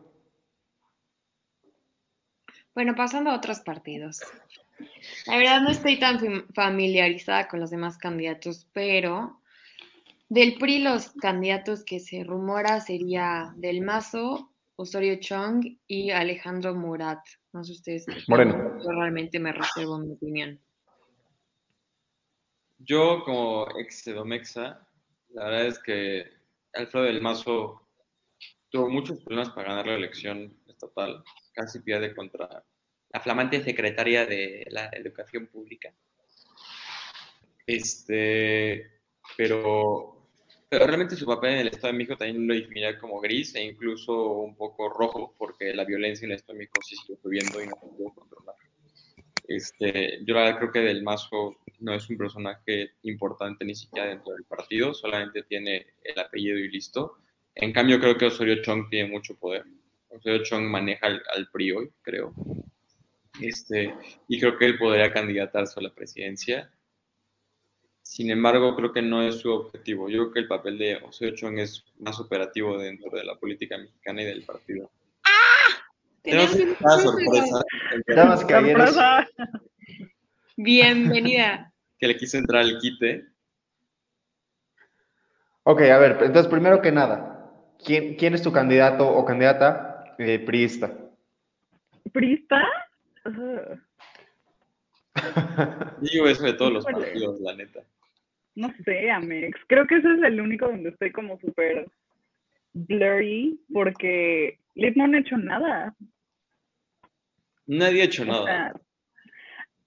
[2.73, 4.21] Bueno, pasando a otros partidos.
[5.27, 9.39] La verdad no estoy tan familiarizada con los demás candidatos, pero
[10.27, 17.19] del PRI los candidatos que se rumora sería Del Mazo, Osorio Chong y Alejandro Murat.
[17.53, 18.05] No sé ustedes.
[18.27, 18.77] Moreno.
[18.83, 20.59] Yo realmente me reservo mi opinión.
[22.79, 24.87] Yo, como ex Sedomexa,
[25.29, 26.29] la verdad es que
[26.73, 27.87] Alfredo del Mazo
[28.69, 32.65] tuvo muchos problemas para ganar la elección estatal, casi pierde contra
[33.09, 35.93] la flamante secretaria de la educación pública.
[37.65, 39.01] Este,
[39.37, 40.14] pero,
[40.79, 44.39] realmente su papel en el Estado de México también lo definiría como gris e incluso
[44.39, 47.67] un poco rojo, porque la violencia en el Estado de México sí sigue subiendo y
[47.67, 48.55] no se puede controlar.
[49.47, 54.09] Este, yo la verdad creo que Del Mazo no es un personaje importante ni siquiera
[54.09, 57.19] dentro del partido, solamente tiene el apellido y listo.
[57.53, 59.63] En cambio, creo que Osorio Chong tiene mucho poder.
[60.09, 62.33] Osorio Chong maneja al, al PRI hoy, creo.
[63.39, 63.93] Este,
[64.27, 66.71] y creo que él podría candidatarse a la presidencia.
[68.05, 70.07] Sin embargo, creo que no es su objetivo.
[70.09, 73.79] Yo creo que el papel de Osorio Chong es más operativo dentro de la política
[73.79, 74.91] mexicana y del partido.
[75.25, 75.83] ¡Ah!
[76.21, 78.45] Tenemos una sorpresa.
[78.47, 78.95] Caballeros.
[80.55, 81.71] Bienvenida.
[81.97, 83.25] Que le quise entrar al quite.
[85.63, 87.49] Ok, a ver, entonces primero que nada,
[87.83, 90.93] ¿quién, quién es tu candidato o candidata eh, priista?
[92.11, 92.61] ¿Priista?
[96.01, 97.81] Digo eso de todos los partidos, la neta.
[98.55, 99.59] No sé, Amex.
[99.67, 101.87] Creo que ese es el único donde estoy como súper
[102.73, 105.95] blurry porque Liz no han hecho nada.
[107.67, 108.73] Nadie ha hecho O nada.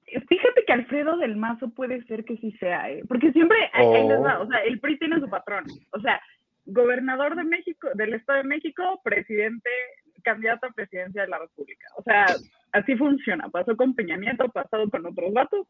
[0.07, 3.03] fíjate que Alfredo del Mazo puede ser que sí sea, ¿eh?
[3.07, 6.21] porque siempre les va, o sea, el PRI tiene su patrón, o sea,
[6.65, 9.71] gobernador de México, del Estado de México, presidente,
[10.23, 12.27] candidato a presidencia de la República, o sea,
[12.73, 15.67] así funciona, pasó con Peña Nieto, pasado con otros vatos,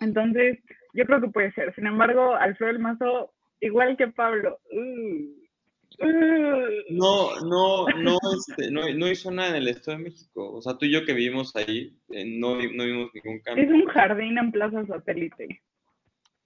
[0.00, 0.58] entonces
[0.94, 6.68] yo creo que puede ser, sin embargo, Alfredo del Mazo, igual que Pablo, uh, uh,
[6.90, 10.52] No, no, no, este, no, no hizo nada en el Estado de México.
[10.52, 13.64] O sea, tú y yo que vivimos ahí, eh, no, no vimos ningún cambio.
[13.64, 15.62] es un jardín en Plaza Satélite.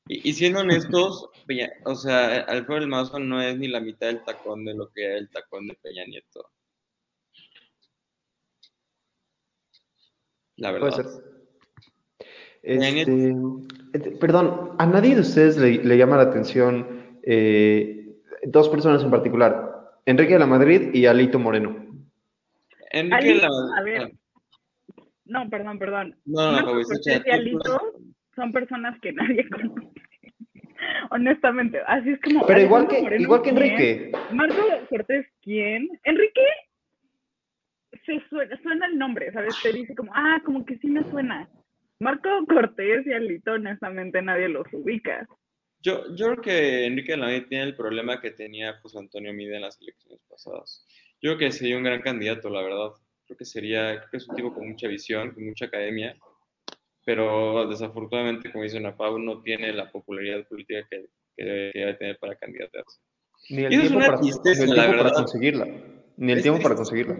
[0.09, 4.09] Y, y siendo honestos, Peña- o sea, Alfredo del Mazo no es ni la mitad
[4.09, 6.51] del tacón de lo que era el tacón de Peña Nieto.
[10.57, 10.97] La Puede verdad.
[11.05, 11.23] ser.
[12.63, 13.03] Peña
[13.93, 18.09] Este, perdón, ¿a nadie de ustedes le, le llama la atención eh,
[18.45, 19.73] dos personas en particular?
[20.05, 21.77] Enrique de la Madrid y Alito Moreno.
[22.91, 24.13] Enrique Ali, la- a ver.
[25.27, 26.17] No, perdón, perdón.
[26.25, 27.93] No, no, Cortés escucha, y Alito
[28.35, 29.91] son personas que nadie conoce.
[31.11, 32.47] Honestamente, así es como.
[32.47, 33.63] Pero igual que, Moreno, igual que ¿quién?
[33.63, 34.13] Enrique.
[34.33, 35.89] Marco Cortés, ¿quién?
[36.05, 36.43] Enrique
[38.05, 39.55] se suena, suena el nombre, ¿sabes?
[39.63, 41.49] Te dice como, ah, como que sí me suena.
[42.01, 45.27] Marco Cortés y Alito, honestamente, nadie los ubica.
[45.81, 49.33] Yo, yo creo que Enrique de la Madrid tiene el problema que tenía José Antonio
[49.33, 50.87] Mide en las elecciones pasadas.
[51.23, 52.91] Yo creo que sería un gran candidato, la verdad.
[53.27, 56.17] Creo que sería, creo que es un tipo con mucha visión, con mucha academia,
[57.05, 61.79] pero desafortunadamente, como dice Ana Pau, no tiene la popularidad política que, que debe, que
[61.79, 63.01] debe tener para candidatearse.
[63.49, 65.67] Ni el es tiempo, una para, tristeza, ni el la tiempo para conseguirla.
[66.17, 67.17] Ni el Es tiempo para conseguirla.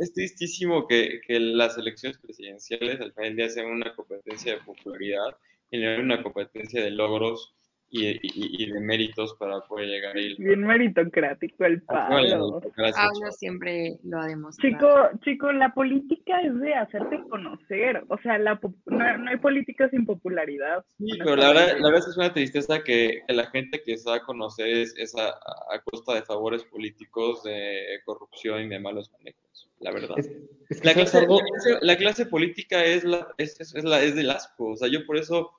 [0.00, 5.36] Es tristísimo que, las elecciones presidenciales al final del día sean una competencia de popularidad
[5.70, 7.54] y una competencia de logros
[7.92, 8.20] y, y-
[8.64, 10.34] y de méritos para poder llegar ahí.
[10.38, 12.60] Bien meritocrático el Pablo.
[12.76, 12.96] Gracias.
[12.96, 14.74] Pablo siempre lo ha demostrado.
[15.10, 18.04] Chico, chico, la política es de hacerte conocer.
[18.08, 20.84] O sea, la, po- no, no hay política sin popularidad.
[20.98, 24.08] Sí, pero la verdad, la verdad es una tristeza que, que la gente que se
[24.08, 28.78] da a conocer es, es a, a costa de favores políticos, de corrupción y de
[28.78, 30.18] malos manejos, la verdad.
[30.18, 30.30] Es,
[30.68, 31.40] es que La ¿sabes clase, algo?
[31.40, 34.76] la clase- la clase política es, la, es, es, es la, es del asco, o
[34.76, 35.50] sea, yo por eso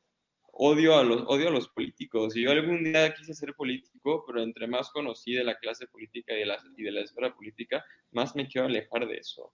[0.53, 2.35] odio a los, odio a los políticos.
[2.35, 6.33] Y yo algún día quise ser político, pero entre más conocí de la clase política
[6.33, 9.53] y de la, y de la esfera política, más me quiero alejar de eso.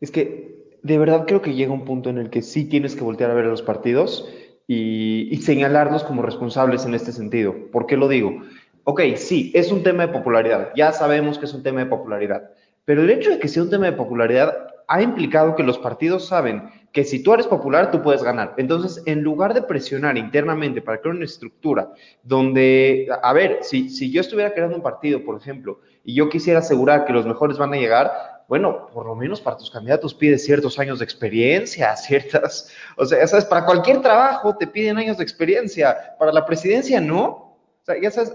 [0.00, 3.04] Es que de verdad creo que llega un punto en el que sí tienes que
[3.04, 4.28] voltear a ver a los partidos
[4.68, 7.54] y, y señalarlos como responsables en este sentido.
[7.72, 8.42] ¿Por qué lo digo?
[8.84, 10.70] Ok, sí, es un tema de popularidad.
[10.76, 12.50] Ya sabemos que es un tema de popularidad.
[12.84, 16.26] Pero el hecho de que sea un tema de popularidad ha implicado que los partidos
[16.26, 18.54] saben que si tú eres popular, tú puedes ganar.
[18.56, 24.10] Entonces, en lugar de presionar internamente para crear una estructura donde, a ver, si, si
[24.10, 27.74] yo estuviera creando un partido, por ejemplo, y yo quisiera asegurar que los mejores van
[27.74, 28.12] a llegar,
[28.48, 33.26] bueno, por lo menos para tus candidatos pides ciertos años de experiencia, ciertas, o sea,
[33.26, 37.26] sabes, para cualquier trabajo te piden años de experiencia, para la presidencia no.
[37.26, 38.34] O sea, ya sabes,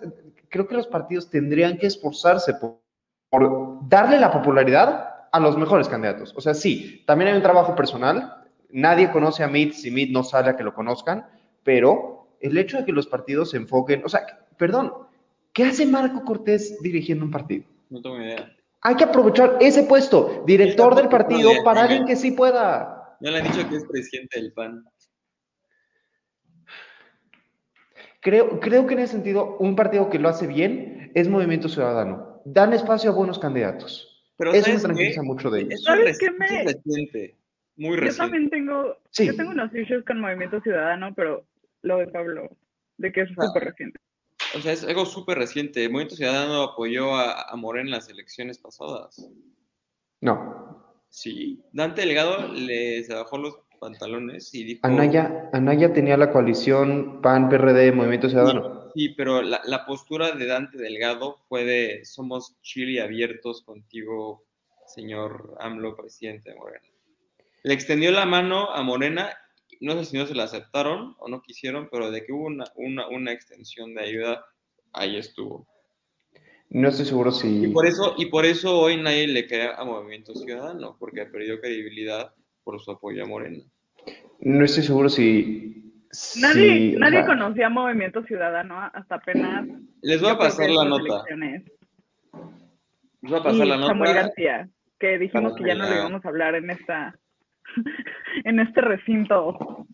[0.50, 2.80] creo que los partidos tendrían que esforzarse por
[3.88, 6.34] darle la popularidad a los mejores candidatos.
[6.36, 8.44] O sea, sí, también hay un trabajo personal.
[8.70, 11.26] Nadie conoce a Meade si Meade no sale a que lo conozcan,
[11.64, 14.22] pero el hecho de que los partidos se enfoquen, o sea,
[14.58, 14.94] perdón,
[15.54, 17.66] ¿qué hace Marco Cortés dirigiendo un partido?
[17.90, 18.52] No tengo ni idea.
[18.82, 23.16] Hay que aprovechar ese puesto, director del partido, para alguien que sí pueda.
[23.20, 24.84] No le han dicho que es presidente del PAN.
[28.22, 32.42] Creo, creo que en ese sentido, un partido que lo hace bien es Movimiento Ciudadano.
[32.46, 34.11] Dan espacio a buenos candidatos.
[34.42, 35.84] Pero Eso me tranquiliza mucho de ellos.
[35.84, 36.64] ¿Sabes qué me...
[36.64, 37.36] reciente,
[37.76, 38.10] muy reciente.
[38.10, 41.46] Yo también tengo, yo tengo unos issues con Movimiento Ciudadano, pero
[41.84, 42.50] lo de Pablo,
[42.98, 44.00] de que es súper reciente.
[44.56, 45.84] O sea, es algo súper reciente.
[45.84, 49.30] El Movimiento Ciudadano apoyó a, a Morena en las elecciones pasadas.
[50.22, 50.96] No.
[51.10, 51.64] Sí.
[51.72, 54.80] Dante Delgado les bajó los pantalones y dijo...
[54.88, 58.81] Anaya, Anaya tenía la coalición PAN-PRD Movimiento Ciudadano.
[58.94, 64.44] Sí, pero la, la, postura de Dante Delgado fue de somos chile abiertos contigo,
[64.86, 66.88] señor AMLO, presidente de Morena.
[67.64, 69.32] Le extendió la mano a Morena
[69.82, 72.66] no sé si no se la aceptaron o no quisieron, pero de que hubo una,
[72.76, 74.46] una, una extensión de ayuda,
[74.94, 75.68] ahí estuvo.
[76.70, 77.66] No estoy seguro si...
[77.66, 81.32] Y por eso, y por eso hoy nadie le crea a Movimiento Ciudadano, porque ha
[81.32, 83.64] perdido credibilidad por su apoyo a Morena.
[84.40, 85.91] No estoy seguro si...
[86.40, 89.68] Nadie, nadie conocía Movimiento Ciudadano hasta apenas...
[90.02, 91.24] Les voy a pasar la nota.
[91.30, 91.64] Les
[93.22, 93.88] voy a pasar la nota.
[93.88, 94.70] Samuel García,
[95.00, 97.16] que dijimos que ya no le íbamos a hablar en esta
[98.44, 99.86] en este recinto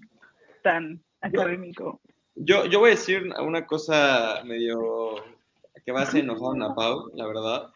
[0.64, 2.02] tan académico.
[2.36, 5.16] Yo, yo voy a decir una cosa medio
[5.86, 7.70] que va a ser enojar a Pau, la verdad.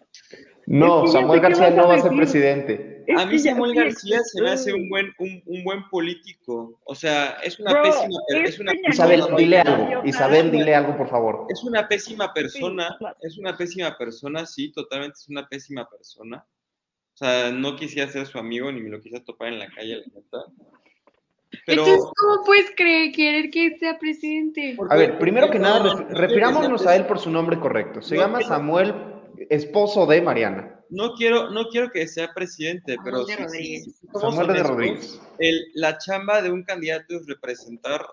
[0.68, 2.91] No, Samuel García no va a ser presidente.
[3.18, 6.80] A mí Samuel García se me hace un buen, un, un buen político.
[6.86, 8.20] O sea, es una pésima...
[8.30, 10.06] Es una Isabel, dile algo.
[10.06, 11.46] Isabel, dile algo, por favor.
[11.50, 12.98] Es una pésima persona.
[13.22, 16.46] Es una pésima persona, sí, totalmente es una pésima persona.
[17.14, 19.98] O sea, no quisiera ser su amigo ni me lo quisiera topar en la calle,
[19.98, 20.46] la neta.
[21.66, 21.86] Pero...
[21.86, 24.78] Entonces, ¿cómo puedes creer, querer que sea presidente?
[24.90, 28.02] A ver, primero que nada, refirámonos a él por su nombre correcto.
[28.02, 28.96] Se llama Samuel,
[29.50, 30.71] esposo de Mariana.
[30.92, 34.02] No quiero, no quiero que sea presidente, pero Samuel de Rodríguez.
[34.14, 35.22] Samuel de Rodríguez.
[35.40, 38.06] El, la chamba de un candidato es representar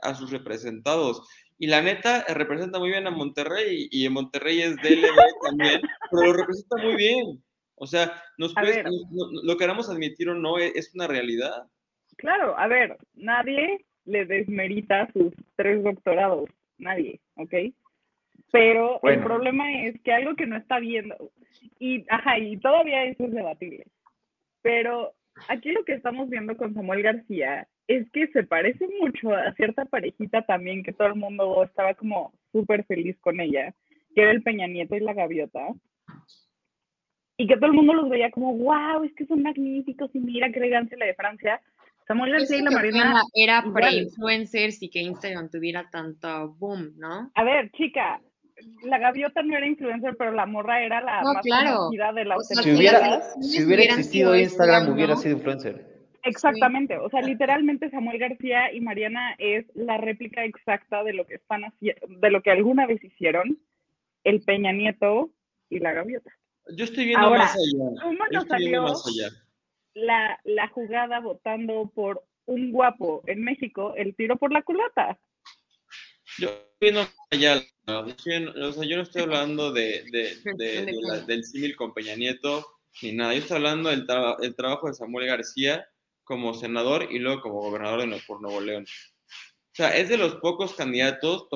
[0.00, 1.22] a sus representados.
[1.58, 6.26] Y la neta, representa muy bien a Monterrey, y en Monterrey es DLB también, pero
[6.26, 7.42] lo representa muy bien.
[7.76, 8.82] O sea, nos puede,
[9.44, 11.68] lo queramos admitir o no, e, es una realidad.
[12.16, 17.54] Claro, a ver, nadie le desmerita sus tres doctorados, nadie, ¿ok?
[18.52, 21.16] Pero el problema es que algo que no está viendo,
[21.78, 23.86] y, ajá, y todavía eso es debatible,
[24.62, 25.14] pero
[25.48, 29.86] aquí lo que estamos viendo con Samuel García es que se parece mucho a cierta
[29.86, 33.74] parejita también que todo el mundo estaba como súper feliz con ella,
[34.14, 35.68] que era el Peña Nieto y la Gaviota
[37.36, 40.50] y que todo el mundo los veía como, wow, es que son magníficos y mira
[40.52, 41.60] qué elegancia la de Francia.
[42.06, 43.22] Samuel García y la Marina.
[43.34, 47.30] Era para influencers y que Instagram tuviera tanto boom, ¿no?
[47.34, 48.20] A ver, chica,
[48.82, 52.40] la gaviota no era influencer, pero la morra era la más conocida de la o
[52.40, 55.92] si, hubiera, si hubiera existido Instagram, hubiera sido influencer.
[56.24, 61.34] Exactamente, o sea, literalmente Samuel García y Mariana es la réplica exacta de lo que
[61.34, 63.58] están haciendo, de lo que alguna vez hicieron
[64.22, 65.30] el Peña Nieto
[65.68, 66.30] y la gaviota.
[66.76, 68.02] Yo estoy viendo más allá.
[68.02, 68.86] ¿Cómo nos salió
[69.94, 75.18] La, la jugada votando por un guapo en México, el tiro por la culata?
[76.42, 76.50] Yo
[77.30, 77.62] allá.
[77.86, 80.86] o sea, yo no estoy hablando de, de, de,
[81.28, 82.66] del símil con Peña Nieto
[83.00, 83.32] ni nada.
[83.32, 85.86] Yo estoy hablando del trabajo de Samuel García
[86.24, 88.84] como senador y luego como gobernador de, por Nuevo León.
[88.84, 91.46] O sea, es de los pocos candidatos,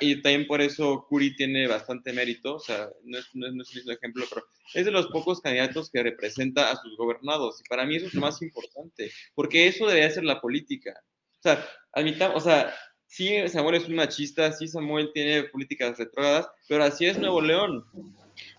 [0.00, 3.76] y también por eso Curi tiene bastante mérito, o sea, no es, no, es, el
[3.76, 4.44] mismo ejemplo, pero
[4.74, 7.60] es de los pocos candidatos que representa a sus gobernados.
[7.60, 10.92] Y para mí eso es lo más importante, porque eso debería ser la política.
[11.38, 12.74] O sea, admitamos, o sea,
[13.14, 17.84] sí, Samuel es un machista, sí, Samuel tiene políticas retrógradas, pero así es Nuevo León.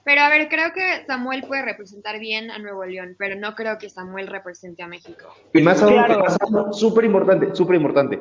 [0.05, 3.77] Pero a ver, creo que Samuel puede representar bien a Nuevo León, pero no creo
[3.77, 5.25] que Samuel represente a México.
[5.53, 8.19] Y más aún, súper importante, súper importante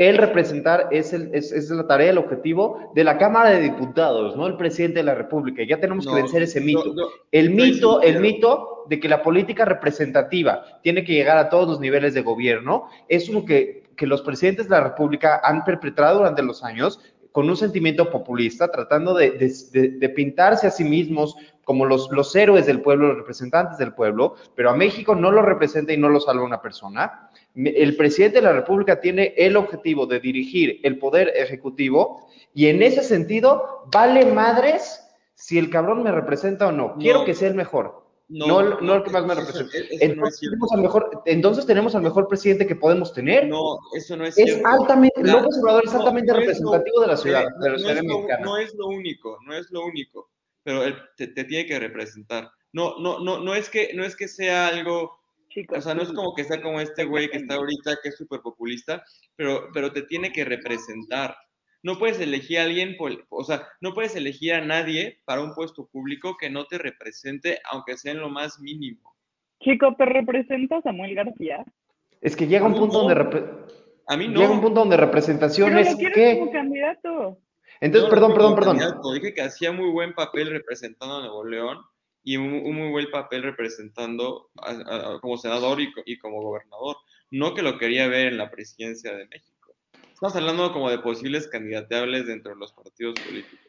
[0.00, 4.34] el representar es, el, es, es, la tarea, el objetivo de la Cámara de Diputados,
[4.34, 5.62] no el presidente de la República.
[5.62, 6.94] Ya tenemos que vencer ese mito.
[7.30, 11.80] el mito, el mito de que la política representativa tiene que llegar a todos los
[11.80, 16.42] niveles de gobierno es uno que, que los presidentes de la República han perpetrado durante
[16.42, 17.00] los años
[17.32, 22.34] con un sentimiento populista, tratando de, de, de, pintarse a sí mismos como los, los
[22.34, 26.08] héroes del pueblo, los representantes del pueblo, pero a México no lo representa y no
[26.08, 30.98] lo salva una persona el presidente de la República tiene el objetivo de dirigir el
[30.98, 36.96] poder ejecutivo y en ese sentido vale madres si el cabrón me representa o no.
[36.96, 37.99] Quiero que sea el mejor.
[38.32, 39.76] No, no, el que más me representa.
[40.00, 43.48] entonces, tenemos al mejor, entonces tenemos al mejor presidente que podemos tener.
[43.48, 47.70] No, eso no es Es altamente, López Obrador es altamente representativo de la ciudad, de
[47.70, 48.44] la ciudad mexicana.
[48.44, 50.30] No es lo único, no es lo único,
[50.62, 52.50] pero él te, te, tiene que representar.
[52.72, 55.20] No, no, no, no es que, no es que sea algo
[55.76, 58.16] o sea, no es como que sea como este güey que está ahorita, que es
[58.16, 59.02] súper populista,
[59.36, 61.36] pero, pero te tiene que representar.
[61.82, 62.96] No puedes elegir a alguien,
[63.28, 67.60] o sea, no puedes elegir a nadie para un puesto público que no te represente,
[67.70, 69.14] aunque sea en lo más mínimo.
[69.60, 71.64] Chico, ¿te representa Samuel García?
[72.20, 73.70] Es que llega un punto donde...
[74.06, 74.40] A mí no.
[74.40, 76.38] Llega un punto donde representación es que...
[76.38, 77.38] como candidato.
[77.80, 78.78] Entonces, perdón, perdón, perdón.
[79.14, 81.78] Dije que hacía muy buen papel representando a Nuevo León
[82.22, 84.50] y un, muy buen papel representando
[85.20, 86.96] como senador y, como gobernador.
[87.30, 89.59] No que lo quería ver en la presidencia de México.
[90.22, 93.66] Estamos hablando como de posibles candidateables dentro de los partidos políticos.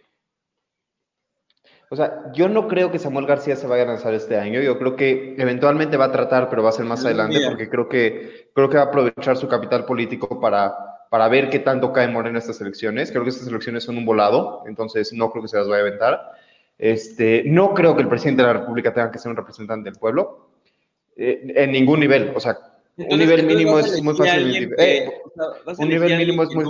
[1.89, 4.59] O sea, yo no creo que Samuel García se vaya a lanzar este año.
[4.59, 7.87] Yo creo que eventualmente va a tratar, pero va a ser más adelante, porque creo
[7.87, 10.75] que, creo que va a aprovechar su capital político para,
[11.09, 13.11] para ver qué tanto cae Morena estas elecciones.
[13.11, 15.87] Creo que estas elecciones son un volado, entonces no creo que se las vaya a
[15.87, 16.31] aventar.
[16.77, 19.97] Este, no creo que el presidente de la República tenga que ser un representante del
[19.97, 20.49] pueblo,
[21.15, 22.33] eh, en ningún nivel.
[22.35, 22.57] O sea,
[22.97, 24.73] un nivel mínimo es muy fácil.
[24.77, 25.09] Eh,
[25.77, 26.65] un nivel mínimo es muy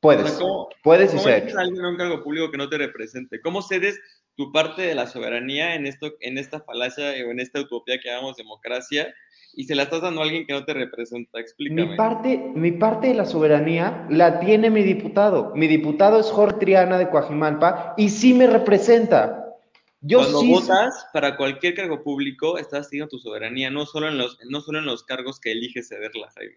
[0.00, 0.40] Puedes,
[0.82, 1.58] puedes y ¿cómo ser.
[1.58, 3.38] alguien un cargo público que no te represente?
[3.42, 4.00] ¿Cómo cedes
[4.34, 8.08] tu parte de la soberanía en, esto, en esta falacia o en esta utopía que
[8.08, 9.14] llamamos democracia
[9.52, 11.38] y se la estás dando a alguien que no te representa?
[11.38, 11.84] Explícame.
[11.84, 15.52] Mi parte, mi parte de la soberanía la tiene mi diputado.
[15.54, 19.39] Mi diputado es Jorge Triana de Coajimalpa y sí me representa.
[20.02, 24.38] Yo Cuando votas para cualquier cargo público, estás teniendo tu soberanía, no solo en los,
[24.48, 26.56] no solo en los cargos que eliges cederla, Jaime.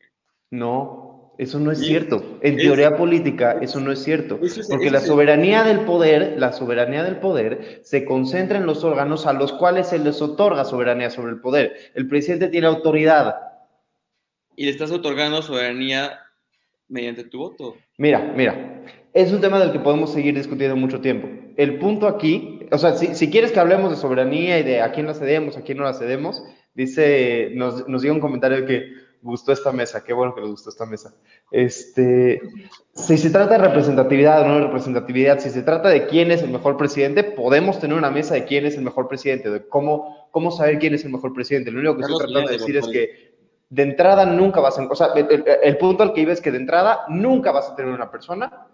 [0.49, 2.37] No, eso no es cierto.
[2.41, 4.39] En teoría política, eso no es cierto.
[4.69, 9.33] porque la soberanía del poder, la soberanía del poder, se concentra en los órganos a
[9.33, 11.75] los cuales se les otorga soberanía sobre el poder.
[11.95, 13.35] El presidente tiene autoridad.
[14.55, 16.19] Y le estás otorgando soberanía
[16.87, 17.75] mediante tu voto.
[17.97, 18.83] Mira, mira,
[19.13, 21.27] es un tema del que podemos seguir discutiendo mucho tiempo.
[21.57, 25.05] El punto aquí, o sea, si, quieres que hablemos de soberanía y de a quién
[25.05, 26.43] la cedemos, a quién no la cedemos,
[26.73, 30.49] dice, nos, nos dio un comentario de que gustó esta mesa, qué bueno que les
[30.49, 31.13] gustó esta mesa.
[31.51, 32.41] Este,
[32.93, 36.41] si se trata de representatividad o no de representatividad, si se trata de quién es
[36.41, 40.27] el mejor presidente, podemos tener una mesa de quién es el mejor presidente, de cómo,
[40.31, 41.71] cómo saber quién es el mejor presidente.
[41.71, 43.33] Lo único que estoy tratando de decir es que
[43.69, 46.57] de entrada nunca vas a, o sea, el, punto al que iba es que de
[46.57, 48.67] entrada nunca vas a tener una persona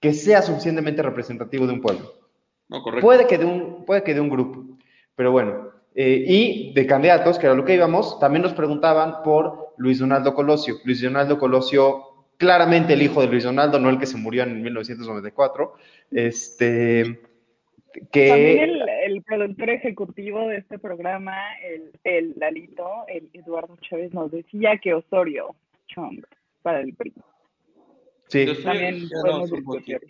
[0.00, 2.19] que sea suficientemente representativo de un pueblo.
[2.70, 3.04] No, correcto.
[3.04, 4.64] Puede que de un, puede que de un grupo,
[5.16, 9.74] pero bueno, eh, y de candidatos, que era lo que íbamos, también nos preguntaban por
[9.76, 10.76] Luis Donaldo Colosio.
[10.84, 14.62] Luis Donaldo Colosio, claramente el hijo de Luis Donaldo, no el que se murió en
[14.62, 15.74] 1994.
[16.12, 17.20] Este,
[18.12, 18.28] que...
[18.28, 18.70] También
[19.04, 24.94] el, productor ejecutivo de este programa, el, el Lalito, el Eduardo Chávez, nos decía que
[24.94, 25.56] Osorio
[25.88, 26.22] Chong
[26.62, 27.12] para el PRI.
[28.28, 28.46] Sí.
[28.62, 29.08] También
[29.50, 30.00] discutir.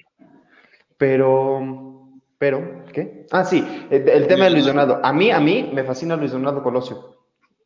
[0.98, 2.09] Pero
[2.40, 3.26] pero, ¿qué?
[3.32, 4.98] Ah, sí, el, tema de Luis Donaldo.
[5.02, 7.18] A mí, a mí me fascina Luis Donaldo Colosio.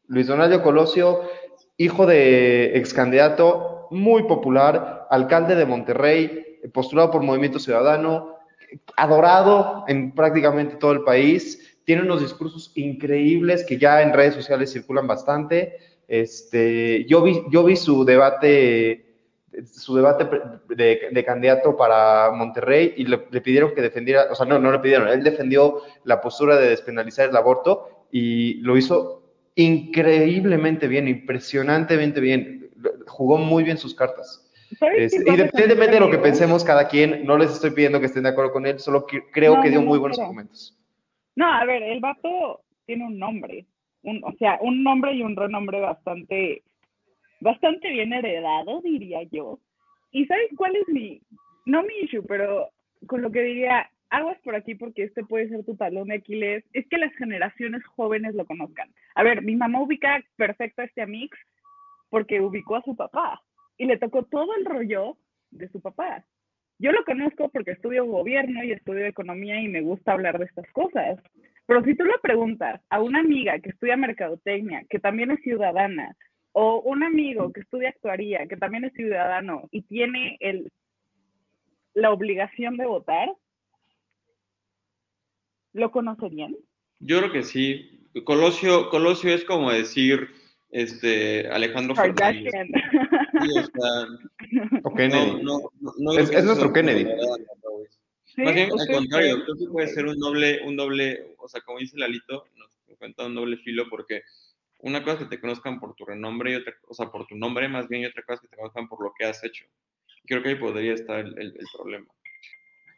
[0.08, 1.20] Luis Donaldo Colosio,
[1.76, 8.34] hijo de ex candidato muy popular, alcalde de Monterrey, postulado por Movimiento Ciudadano,
[8.96, 14.72] adorado en prácticamente todo el país, tiene unos discursos increíbles que ya en redes sociales
[14.72, 15.76] circulan bastante.
[16.08, 19.03] Este, yo vi, yo vi su debate
[19.64, 20.26] su debate
[20.68, 25.08] de, candidato para Monterrey y le, pidieron que defendiera, o sea, no, no le pidieron,
[25.08, 29.22] él defendió la postura de despenalizar el aborto y lo hizo
[29.54, 32.70] increíblemente bien, impresionantemente bien,
[33.06, 34.40] jugó muy bien sus cartas.
[34.80, 38.52] independientemente de lo que pensemos cada quien, no les estoy pidiendo que estén de acuerdo
[38.52, 40.76] con él, solo creo que dio muy buenos argumentos.
[41.36, 43.66] No, a ver, el vato tiene un nombre,
[44.02, 46.62] un, o sea, un nombre y un renombre bastante
[47.44, 49.60] bastante bien heredado, diría yo.
[50.10, 51.20] ¿Y sabes cuál es mi,
[51.66, 52.70] no mi issue, pero
[53.06, 56.64] con lo que diría, aguas por aquí porque este puede ser tu talón de Aquiles,
[56.72, 58.88] es que las generaciones jóvenes lo conozcan.
[59.14, 61.36] A ver, mi mamá ubica perfecto a este Amix
[62.08, 63.42] porque ubicó a su papá
[63.76, 65.18] y le tocó todo el rollo
[65.50, 66.24] de su papá.
[66.78, 70.68] Yo lo conozco porque estudio gobierno y estudio economía y me gusta hablar de estas
[70.72, 71.20] cosas.
[71.66, 76.16] Pero si tú le preguntas a una amiga que estudia mercadotecnia, que también es ciudadana,
[76.56, 80.70] o un amigo que estudia actuaría, que también es ciudadano y tiene el,
[81.94, 83.28] la obligación de votar,
[85.72, 86.54] ¿lo conocerían?
[87.00, 88.08] Yo creo que sí.
[88.24, 90.28] Colosio, Colosio es como decir
[90.70, 92.54] este Alejandro Fernández.
[94.84, 95.42] o, Kennedy.
[96.18, 97.04] es, nuestro Kennedy.
[98.36, 101.80] Más bien, al contrario, creo que puede ser un doble, un doble, o sea, como
[101.80, 104.22] dice Lalito, nos cuenta un doble filo porque
[104.84, 107.36] una cosa es que te conozcan por tu renombre y otra, o sea, por tu
[107.36, 109.64] nombre más bien y otra cosa es que te conozcan por lo que has hecho.
[110.26, 112.06] Creo que ahí podría estar el, problema.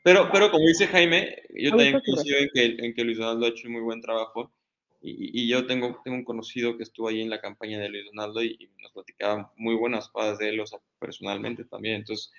[0.02, 3.48] Pero, pero como dice Jaime, yo también coincido en que, en que Luis Donaldo ha
[3.48, 4.52] hecho un muy buen trabajo
[5.00, 8.06] y, y, yo tengo, tengo un conocido que estuvo ahí en la campaña de Luis
[8.06, 11.96] Donaldo y, nos platicaba muy buenas cosas de él, o sea, personalmente también.
[11.96, 12.32] Entonces,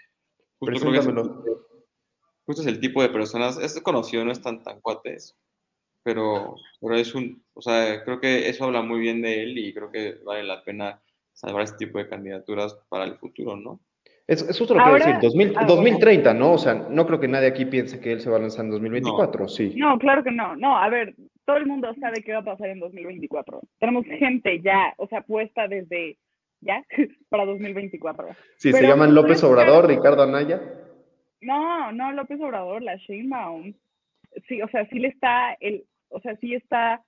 [0.60, 0.90] Justo,
[2.46, 5.36] justo es el tipo de personas, es conocido, no están tan cuates,
[6.08, 9.74] pero, pero es un, o sea, creo que eso habla muy bien de él y
[9.74, 11.02] creo que vale la pena
[11.34, 13.82] salvar este tipo de candidaturas para el futuro, ¿no?
[14.26, 16.54] Es, es justo lo que decir, 2030, ¿no?
[16.54, 18.72] O sea, no creo que nadie aquí piense que él se va a lanzar en
[18.72, 19.74] 2024, sí.
[19.76, 20.56] No, claro que no.
[20.56, 23.60] No, a ver, todo el mundo sabe qué va a pasar en 2024.
[23.78, 26.18] Tenemos gente ya, o sea, puesta desde
[26.62, 26.86] ya
[27.30, 28.30] para 2024.
[28.56, 30.62] Sí, se llaman López Obrador, Ricardo Anaya.
[31.42, 33.74] No, no, López Obrador, la Sheinbaum.
[34.48, 37.04] Sí, o sea, sí le está, el, o sea, sí está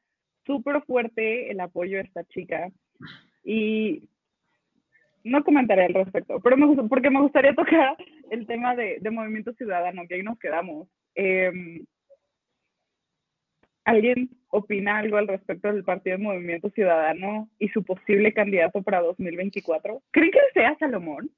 [0.46, 2.72] súper fuerte el apoyo a esta chica.
[3.44, 4.10] Y
[5.24, 7.98] no comentaré al respecto, pero me porque me gustaría tocar
[8.30, 10.88] el tema de, Movimiento Ciudadano, que ahí nos quedamos.
[11.16, 11.86] Em,
[13.86, 19.02] ¿Alguien opina algo al respecto del Partido de Movimiento Ciudadano y su posible candidato para
[19.02, 20.02] 2024?
[20.12, 21.32] ¿Creen que sea Salomón?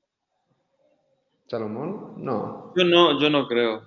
[1.47, 2.16] ¿Salomón?
[2.18, 2.74] No.
[2.76, 3.84] Yo no, yo no creo.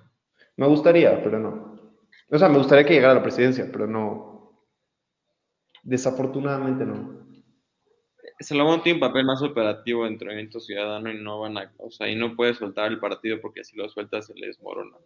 [0.57, 1.74] Me gustaría, pero no.
[2.35, 4.51] O sea, me gustaría que llegara a la presidencia, pero no.
[5.83, 7.25] Desafortunadamente no.
[8.39, 12.09] Salomón tiene un papel más operativo del movimiento ciudadano y no van a, o sea,
[12.09, 14.97] y no puede soltar el partido porque si lo suelta se le desmorona.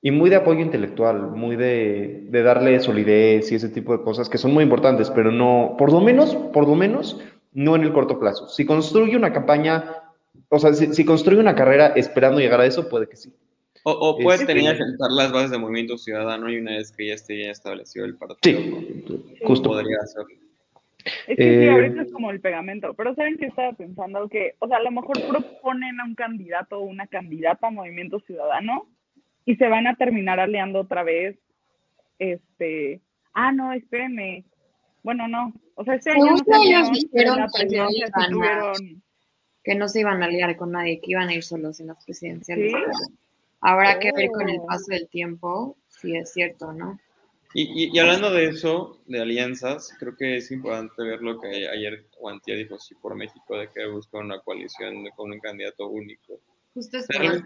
[0.00, 4.28] Y muy de apoyo intelectual, muy de, de, darle solidez y ese tipo de cosas
[4.28, 7.20] que son muy importantes, pero no, por lo menos, por lo menos,
[7.52, 8.48] no en el corto plazo.
[8.48, 9.96] Si construye una campaña,
[10.48, 13.34] o sea, si, construye una carrera esperando llegar a eso, puede que sí.
[13.90, 17.14] O, puede tener que sentar las bases del movimiento ciudadano y una vez que ya
[17.14, 19.04] esté bien establecido el partido, sí,
[19.42, 19.70] justo.
[19.70, 20.28] podría hacerlo.
[21.26, 24.28] Es que sí, ahorita es como el pegamento, pero ¿saben que estaba pensando?
[24.28, 28.20] Que, o sea, a lo mejor proponen a un candidato o una candidata a Movimiento
[28.20, 28.88] Ciudadano
[29.46, 31.38] y se van a terminar aliando otra vez,
[32.18, 33.00] este,
[33.32, 34.44] ah, no, espérenme,
[35.02, 37.46] bueno, no, o sea, este año ellos dijeron
[39.62, 42.04] que, no se iban a aliar con nadie, que iban a ir solos en las
[42.04, 42.72] presidenciales.
[43.60, 44.66] Habrá que ver con el oh.
[44.66, 46.98] paso del tiempo si es cierto, ¿no?
[47.54, 52.54] Y, hablando de eso, de alianzas, creo que es importante ver lo que ayer Guantía
[52.56, 56.40] dijo sí por México, de que busca una coalición con un candidato único.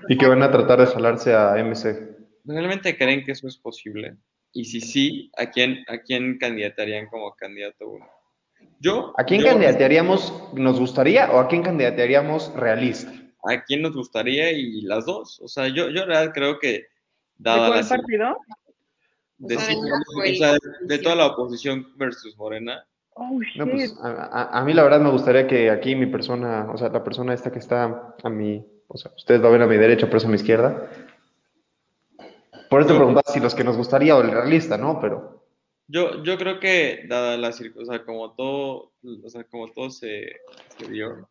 [0.08, 2.16] y que van a tratar de jalarse a MC.
[2.44, 4.16] ¿Realmente creen que eso es posible?
[4.52, 8.10] Y si sí, ¿a quién, a quién candidatarían como candidato único?
[8.80, 13.12] Yo, ¿A quién candidatearíamos, nos gustaría, o a quién candidatearíamos realista?
[13.44, 14.52] ¿A quién nos gustaría?
[14.52, 15.40] Y las dos.
[15.40, 16.86] O sea, yo, yo realmente creo que...
[17.38, 18.36] Dada ¿De cuál partido?
[19.38, 22.84] de, toda la oposición versus Morena.
[23.14, 23.38] Oh,
[23.70, 27.34] pues, a, mí la verdad me gustaría que aquí mi persona, o sea, la persona
[27.34, 30.24] esta que está a mi, o sea, ustedes lo ven a mi derecha, pero es
[30.24, 30.88] a mi izquierda.
[32.70, 34.98] Por eso te preguntaba si los que nos gustaría o el realista, ¿no?
[34.98, 35.44] Pero...
[35.88, 38.92] Yo, yo creo que, dada la circunstancia, o sea, como todo,
[39.24, 40.36] o sea, como todo se,
[40.78, 41.28] se dio,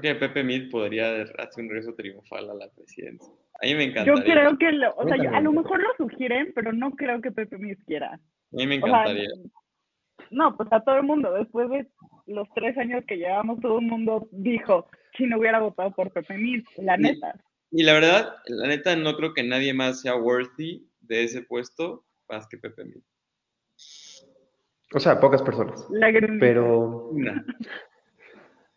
[0.00, 3.32] creo que Pepe Mid podría hacer un regreso triunfal a la presidencia.
[3.60, 4.12] A mí me encanta.
[4.12, 7.58] Yo creo que, o sea, a lo mejor lo sugieren, pero no creo que Pepe
[7.58, 8.14] Mis quiera.
[8.14, 8.20] A
[8.50, 9.28] mí me encantaría.
[10.30, 11.88] no, pues a todo el mundo, después de
[12.26, 16.36] los tres años que llevamos, todo el mundo dijo, si no hubiera votado por Pepe
[16.36, 17.34] Mis, la neta.
[17.70, 22.04] Y la verdad, la neta, no creo que nadie más sea worthy de ese puesto
[22.28, 23.04] más que Pepe Mis.
[24.94, 25.86] O sea, pocas personas.
[26.40, 27.10] pero...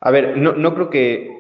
[0.01, 1.39] A ver, no, no creo que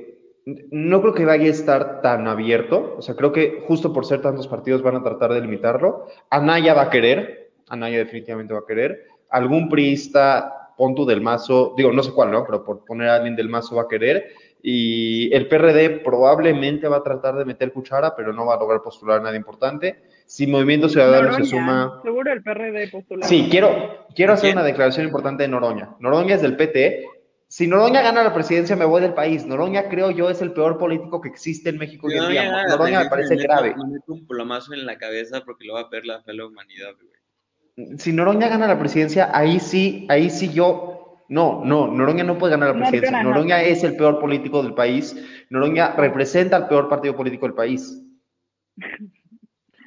[0.71, 2.95] no creo que vaya a estar tan abierto.
[2.97, 6.07] O sea, creo que justo por ser tantos partidos van a tratar de limitarlo.
[6.29, 9.05] Anaya va a querer, Anaya definitivamente va a querer.
[9.29, 12.45] Algún priista, Pontu del Mazo, digo, no sé cuál, ¿no?
[12.45, 14.29] Pero por poner a alguien del Mazo va a querer.
[14.61, 18.81] Y el PRD probablemente va a tratar de meter cuchara, pero no va a lograr
[18.81, 20.01] postular a nadie importante.
[20.25, 21.99] Si Movimiento Ciudadano se suma.
[22.03, 23.27] Seguro el PRD postular.
[23.27, 25.95] Sí, quiero, quiero hacer una declaración importante de Noroña.
[25.99, 27.05] Noroña es del PT
[27.49, 29.43] si Noroña gana la presidencia, me voy del país.
[29.43, 32.67] Noroña, creo yo, es el peor político que existe en México hoy en día.
[32.67, 33.73] Noroña me parece grave.
[33.75, 36.45] Me meto un plomazo en la cabeza porque lo va a perder la fe la
[36.45, 37.97] humanidad, güey.
[37.97, 41.23] Si Noroña gana la presidencia, ahí sí, ahí sí yo.
[41.27, 43.23] No, no, Noroña no puede ganar la presidencia.
[43.23, 45.17] Noroña es el peor político del país.
[45.49, 47.99] Noroña representa al peor partido político del país.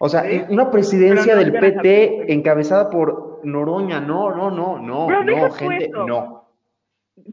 [0.01, 5.91] O sea, una presidencia del PT encabezada por Noroña, no, no, no, no, no, gente,
[5.91, 6.42] no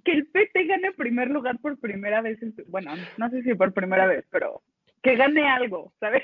[0.04, 3.74] que el PT gane en primer lugar por primera vez, bueno, no sé si por
[3.74, 4.62] primera vez, pero
[5.02, 6.24] que gane algo, ¿sabes?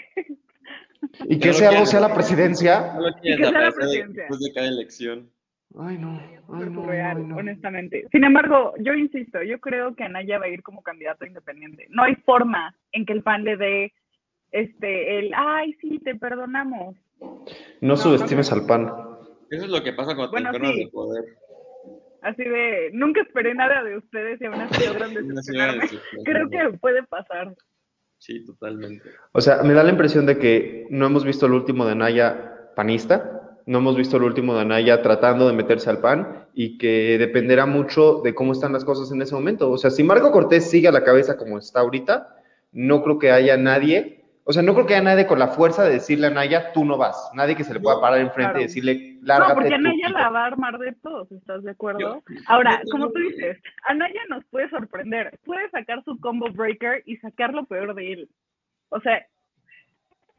[1.30, 2.94] Y que ese algo sea la presidencia.
[3.22, 4.24] y que sea la presidencia.
[4.24, 5.30] Después de cada elección.
[5.78, 6.20] Ay, no.
[6.52, 8.08] Ay, no, real, honestamente.
[8.12, 11.88] Sin embargo, yo insisto, yo creo que Anaya va a ir como candidato independiente.
[11.90, 13.94] No hay forma en que el PAN le dé
[14.52, 16.96] este, el, ay, sí, te perdonamos.
[17.82, 18.90] No, subestimes al PAN.
[19.50, 21.38] Eso es lo que pasa cuando bueno, te de poder.
[22.26, 25.88] Así de, nunca esperé nada de ustedes y aún así logran decepcionarme.
[26.24, 27.54] Creo que puede pasar.
[28.18, 29.08] Sí, totalmente.
[29.32, 32.72] O sea, me da la impresión de que no hemos visto el último de Anaya
[32.76, 37.18] panista, no hemos visto el último de Anaya tratando de meterse al PAN y que
[37.20, 39.70] dependerá mucho de cómo están las cosas en ese momento.
[39.70, 42.36] O sea, si Marco Cortés sigue a la cabeza como está ahorita,
[42.72, 45.84] no creo que haya nadie o sea, no creo que haya nadie con la fuerza
[45.84, 47.32] de decirle a Naya, tú no vas.
[47.34, 49.50] Nadie que se le pueda parar enfrente y decirle, lárgate.
[49.50, 52.22] No, porque Anaya la va a armar de todos, ¿estás de acuerdo?
[52.46, 55.40] Ahora, como tú dices, Anaya nos puede sorprender.
[55.46, 58.30] Puede sacar su combo breaker y sacar lo peor de él.
[58.90, 59.26] O sea,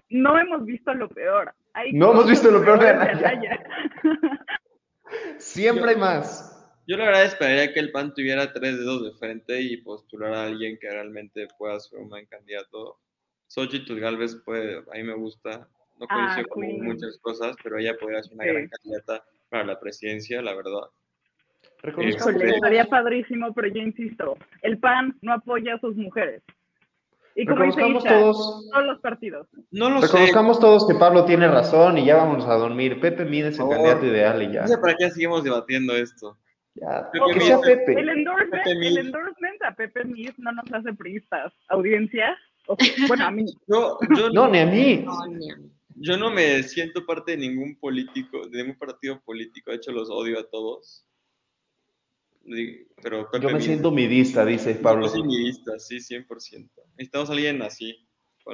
[0.09, 1.52] no hemos visto lo peor.
[1.92, 3.64] no hemos visto lo peor de Anaya.
[5.38, 6.52] Siempre hay más.
[6.86, 10.46] Yo la verdad esperaría que el PAN tuviera tres dedos de frente y postulara a
[10.46, 13.00] alguien que realmente pueda ser un buen candidato
[13.49, 15.68] Xochitl Galvez puede, a mí me gusta,
[15.99, 19.80] no ah, coincido con muchas cosas, pero ella podría ser una gran candidata para la
[19.80, 20.88] presidencia, la verdad.
[21.82, 26.42] Este, estaría padrísimo, pero yo insisto, el PAN no apoya a sus mujeres.
[27.38, 29.47] Y como dice todos, todos los partidos.
[29.70, 32.99] No lo Reconozcamos todos que Pablo tiene razón y ya vamos a dormir.
[32.99, 34.62] Pepe Mid es el candidato ideal y ya.
[34.62, 36.38] No sé para qué seguimos debatiendo esto.
[36.74, 37.92] Ya, que sea Pepe.
[37.92, 41.53] El endorsement, el endorsement a Pepe Mid no nos hace priistas.
[41.68, 42.38] Audiencia,
[43.09, 43.45] bueno, a mí.
[43.67, 45.05] no, ni a mí.
[45.99, 49.71] Yo no me siento parte de ningún político, de ningún partido político.
[49.71, 51.07] De hecho, los odio a todos.
[53.03, 55.07] Pero yo me siento midista, dice Pablo.
[55.07, 56.71] Yo soy midista, sí, 100%.
[56.93, 58.07] Necesitamos a alguien así.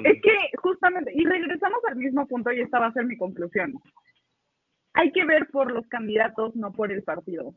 [0.05, 3.75] Es que justamente, y regresamos al mismo punto y esta va a ser mi conclusión.
[4.95, 7.55] Hay que ver por los candidatos, no por el partido.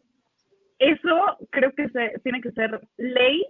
[0.79, 3.45] Eso creo que se, tiene que ser ley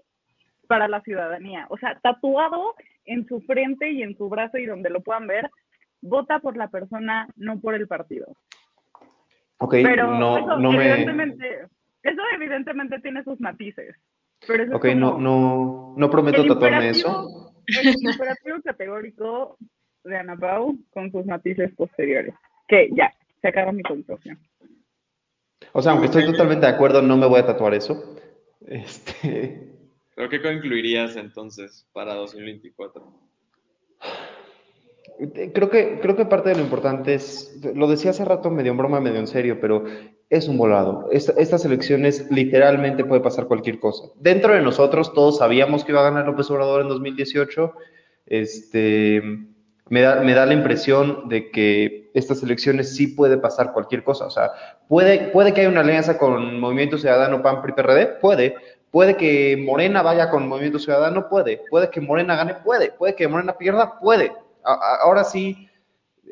[0.66, 1.68] para la ciudadanía.
[1.70, 5.50] O sea, tatuado en su frente y en su brazo y donde lo puedan ver,
[6.02, 8.28] vota por la persona, no por el partido.
[9.58, 11.68] Ok, pero no, eso, no evidentemente,
[12.04, 13.96] Eso evidentemente tiene sus matices.
[14.46, 17.54] Pero ok, no, no, no prometo tatuarme eso.
[17.68, 19.58] El imperativo categórico
[20.04, 22.36] de Ana Pau con sus matices posteriores.
[22.68, 23.12] Que ya,
[23.42, 24.38] se acaba mi conclusión.
[25.72, 28.16] O sea, aunque estoy totalmente de acuerdo, no me voy a tatuar eso.
[28.68, 29.75] Este,
[30.16, 33.04] ¿Pero qué concluirías entonces para 2024?
[35.54, 38.78] Creo que, creo que parte de lo importante es, lo decía hace rato medio en
[38.78, 39.86] broma, medio en serio, pero
[40.30, 41.10] es un volado.
[41.12, 44.10] estas elecciones literalmente puede pasar cualquier cosa.
[44.16, 47.74] Dentro de nosotros todos sabíamos que iba a ganar López Obrador en 2018.
[48.26, 49.22] Este,
[49.90, 54.26] me da, me da la impresión de que estas elecciones sí puede pasar cualquier cosa.
[54.26, 54.52] O sea,
[54.88, 58.56] puede, puede que haya una alianza con Movimiento Ciudadano, PAN, PRI, PRD, puede,
[58.96, 61.62] Puede que Morena vaya con Movimiento Ciudadano, puede.
[61.70, 62.94] Puede que Morena gane, puede.
[62.94, 64.32] Puede que Morena pierda, puede.
[64.64, 65.68] ahora sí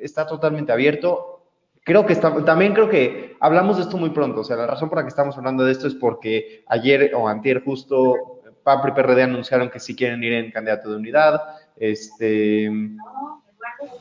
[0.02, 1.44] está totalmente abierto.
[1.84, 4.40] Creo que está, también creo que hablamos de esto muy pronto.
[4.40, 7.28] O sea, la razón por la que estamos hablando de esto es porque ayer o
[7.28, 11.42] antier justo PAPRI y PRD anunciaron que sí quieren ir en candidato de unidad.
[11.76, 12.68] Este,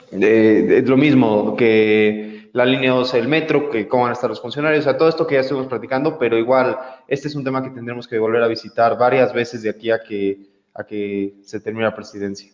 [0.09, 4.39] es lo mismo que la línea 12 del metro, que cómo van a estar los
[4.39, 6.77] funcionarios, o sea, todo esto que ya estuvimos platicando, pero igual,
[7.07, 10.03] este es un tema que tendremos que volver a visitar varias veces de aquí a
[10.03, 10.37] que,
[10.75, 12.51] a que se termine la presidencia.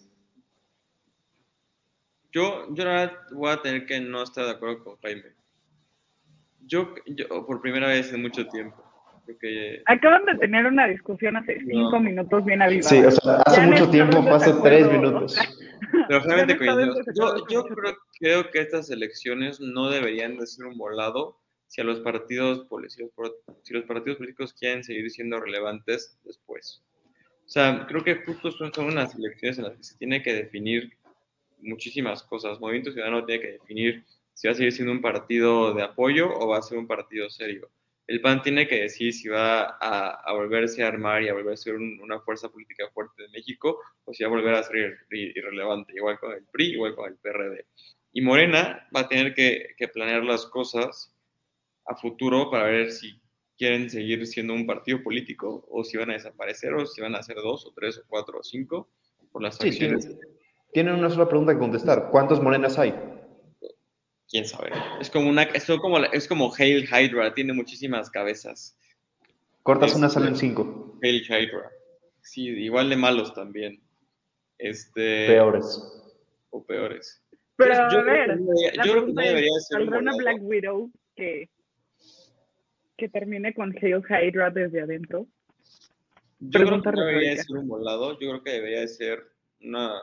[2.31, 2.85] Yo, yo
[3.31, 5.35] voy a tener que no estar de acuerdo con Jaime.
[6.61, 8.81] Yo, yo por primera vez en mucho tiempo,
[9.85, 12.89] Acaban de tener una discusión hace cinco minutos bien avivada.
[12.89, 15.37] Sí, o sea, hace mucho tiempo, hace tres minutos.
[16.07, 16.57] Pero realmente
[17.15, 21.83] Yo, yo creo, creo, que estas elecciones no deberían de ser un volado si a
[21.83, 22.67] los partidos
[23.63, 26.83] si los partidos políticos quieren seguir siendo relevantes después.
[27.45, 30.33] O sea, creo que justo son, son unas elecciones en las que se tiene que
[30.33, 30.93] definir
[31.61, 32.59] muchísimas cosas.
[32.59, 34.03] Movimiento Ciudadano tiene que definir
[34.33, 37.29] si va a seguir siendo un partido de apoyo o va a ser un partido
[37.29, 37.69] serio
[38.09, 41.57] el PAN tiene que decir si va a, volverse a armar y a volver a
[41.57, 45.93] ser una fuerza política fuerte de México o si va a volver a ser irrelevante,
[45.95, 47.67] igual con el PRI, igual con el PRD.
[48.11, 51.13] Y Morena va a tener que, planear las cosas
[51.85, 53.21] a futuro para ver si
[53.59, 57.21] quieren seguir siendo un partido político o si van a desaparecer o si van a
[57.21, 58.89] ser dos o tres o cuatro o cinco
[59.31, 60.09] por las acciones.
[60.73, 62.09] tienen una sola pregunta que contestar.
[62.09, 62.91] ¿Cuántos Morenas hay?
[64.29, 64.71] Quién sabe.
[64.99, 68.77] Es como una, es como, es como Hail Hydra, tiene muchísimas cabezas.
[69.63, 70.97] Cortas una, salen cinco.
[71.01, 71.71] Hail Hydra.
[72.21, 73.81] Sí, igual de malos también.
[74.57, 75.27] Este.
[75.27, 75.81] Peores.
[76.51, 77.23] O peores.
[77.55, 78.39] Pero yo, a ver,
[78.73, 79.81] yo creo que no debería ser.
[79.81, 81.49] una Black Widow que,
[82.97, 85.27] que termine con Hail Hydra desde adentro?
[86.39, 89.23] Yo creo que debería ser un volado, yo creo que debería ser
[89.61, 89.93] una.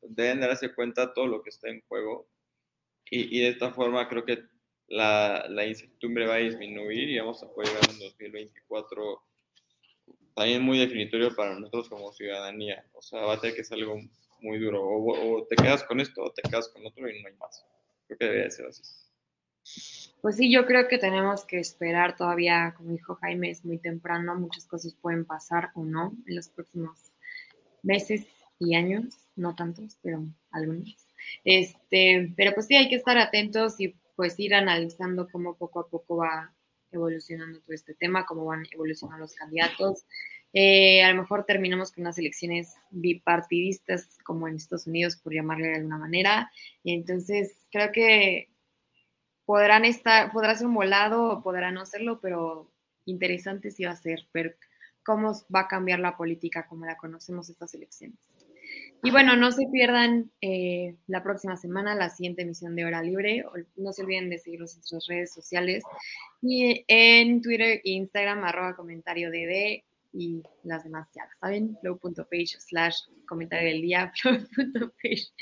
[0.00, 2.26] Deben darse cuenta todo lo que está en juego
[3.14, 4.42] y, de esta forma creo que
[4.88, 9.22] la, la, incertidumbre va a disminuir y vamos a poder ver un 2024
[10.34, 12.84] también muy definitorio para nosotros como ciudadanía.
[12.94, 14.00] O sea, va a tener que ser algo
[14.40, 14.82] muy duro.
[14.82, 17.64] O, te quedas con esto o te quedas con otro y no hay más.
[18.06, 18.82] Creo que debería ser así.
[20.20, 24.34] Pues sí, yo creo que tenemos que esperar todavía, como dijo Jaime, es muy temprano,
[24.36, 27.12] muchas cosas pueden pasar o no en los próximos
[27.82, 28.26] meses
[28.58, 30.96] y años, no tantos, pero algunos.
[31.44, 35.88] Este, pero pues sí, hay que estar atentos y pues ir analizando cómo poco a
[35.88, 36.52] poco va
[36.90, 40.04] evolucionando todo este tema, cómo van evolucionando los candidatos.
[40.52, 45.68] Eh, a lo mejor terminamos con unas elecciones bipartidistas como en Estados Unidos, por llamarle
[45.68, 46.52] de alguna manera.
[46.82, 48.50] Y entonces creo que
[49.46, 52.70] podrán estar, podrá ser un volado o podrá no serlo, pero
[53.06, 54.58] interesante sí va a ser ver
[55.04, 58.18] cómo va a cambiar la política como la conocemos estas elecciones.
[59.04, 63.44] Y bueno, no se pierdan eh, la próxima semana la siguiente emisión de Hora Libre.
[63.76, 65.82] No se olviden de seguirnos en nuestras redes sociales
[66.40, 69.82] y en Twitter e Instagram, arroba comentario DD
[70.12, 72.96] y las demás ya saben, flow.page slash
[73.26, 75.32] comentario del día, flow.page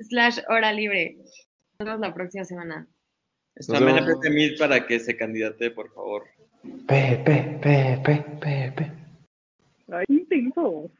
[0.00, 1.16] slash hora libre.
[1.78, 2.86] Nos vemos la próxima semana.
[3.66, 6.24] También a Mil para que se candidate, por favor.
[6.86, 8.92] Pepe, Pepe, Pepe.
[9.88, 10.90] Ay, intenso.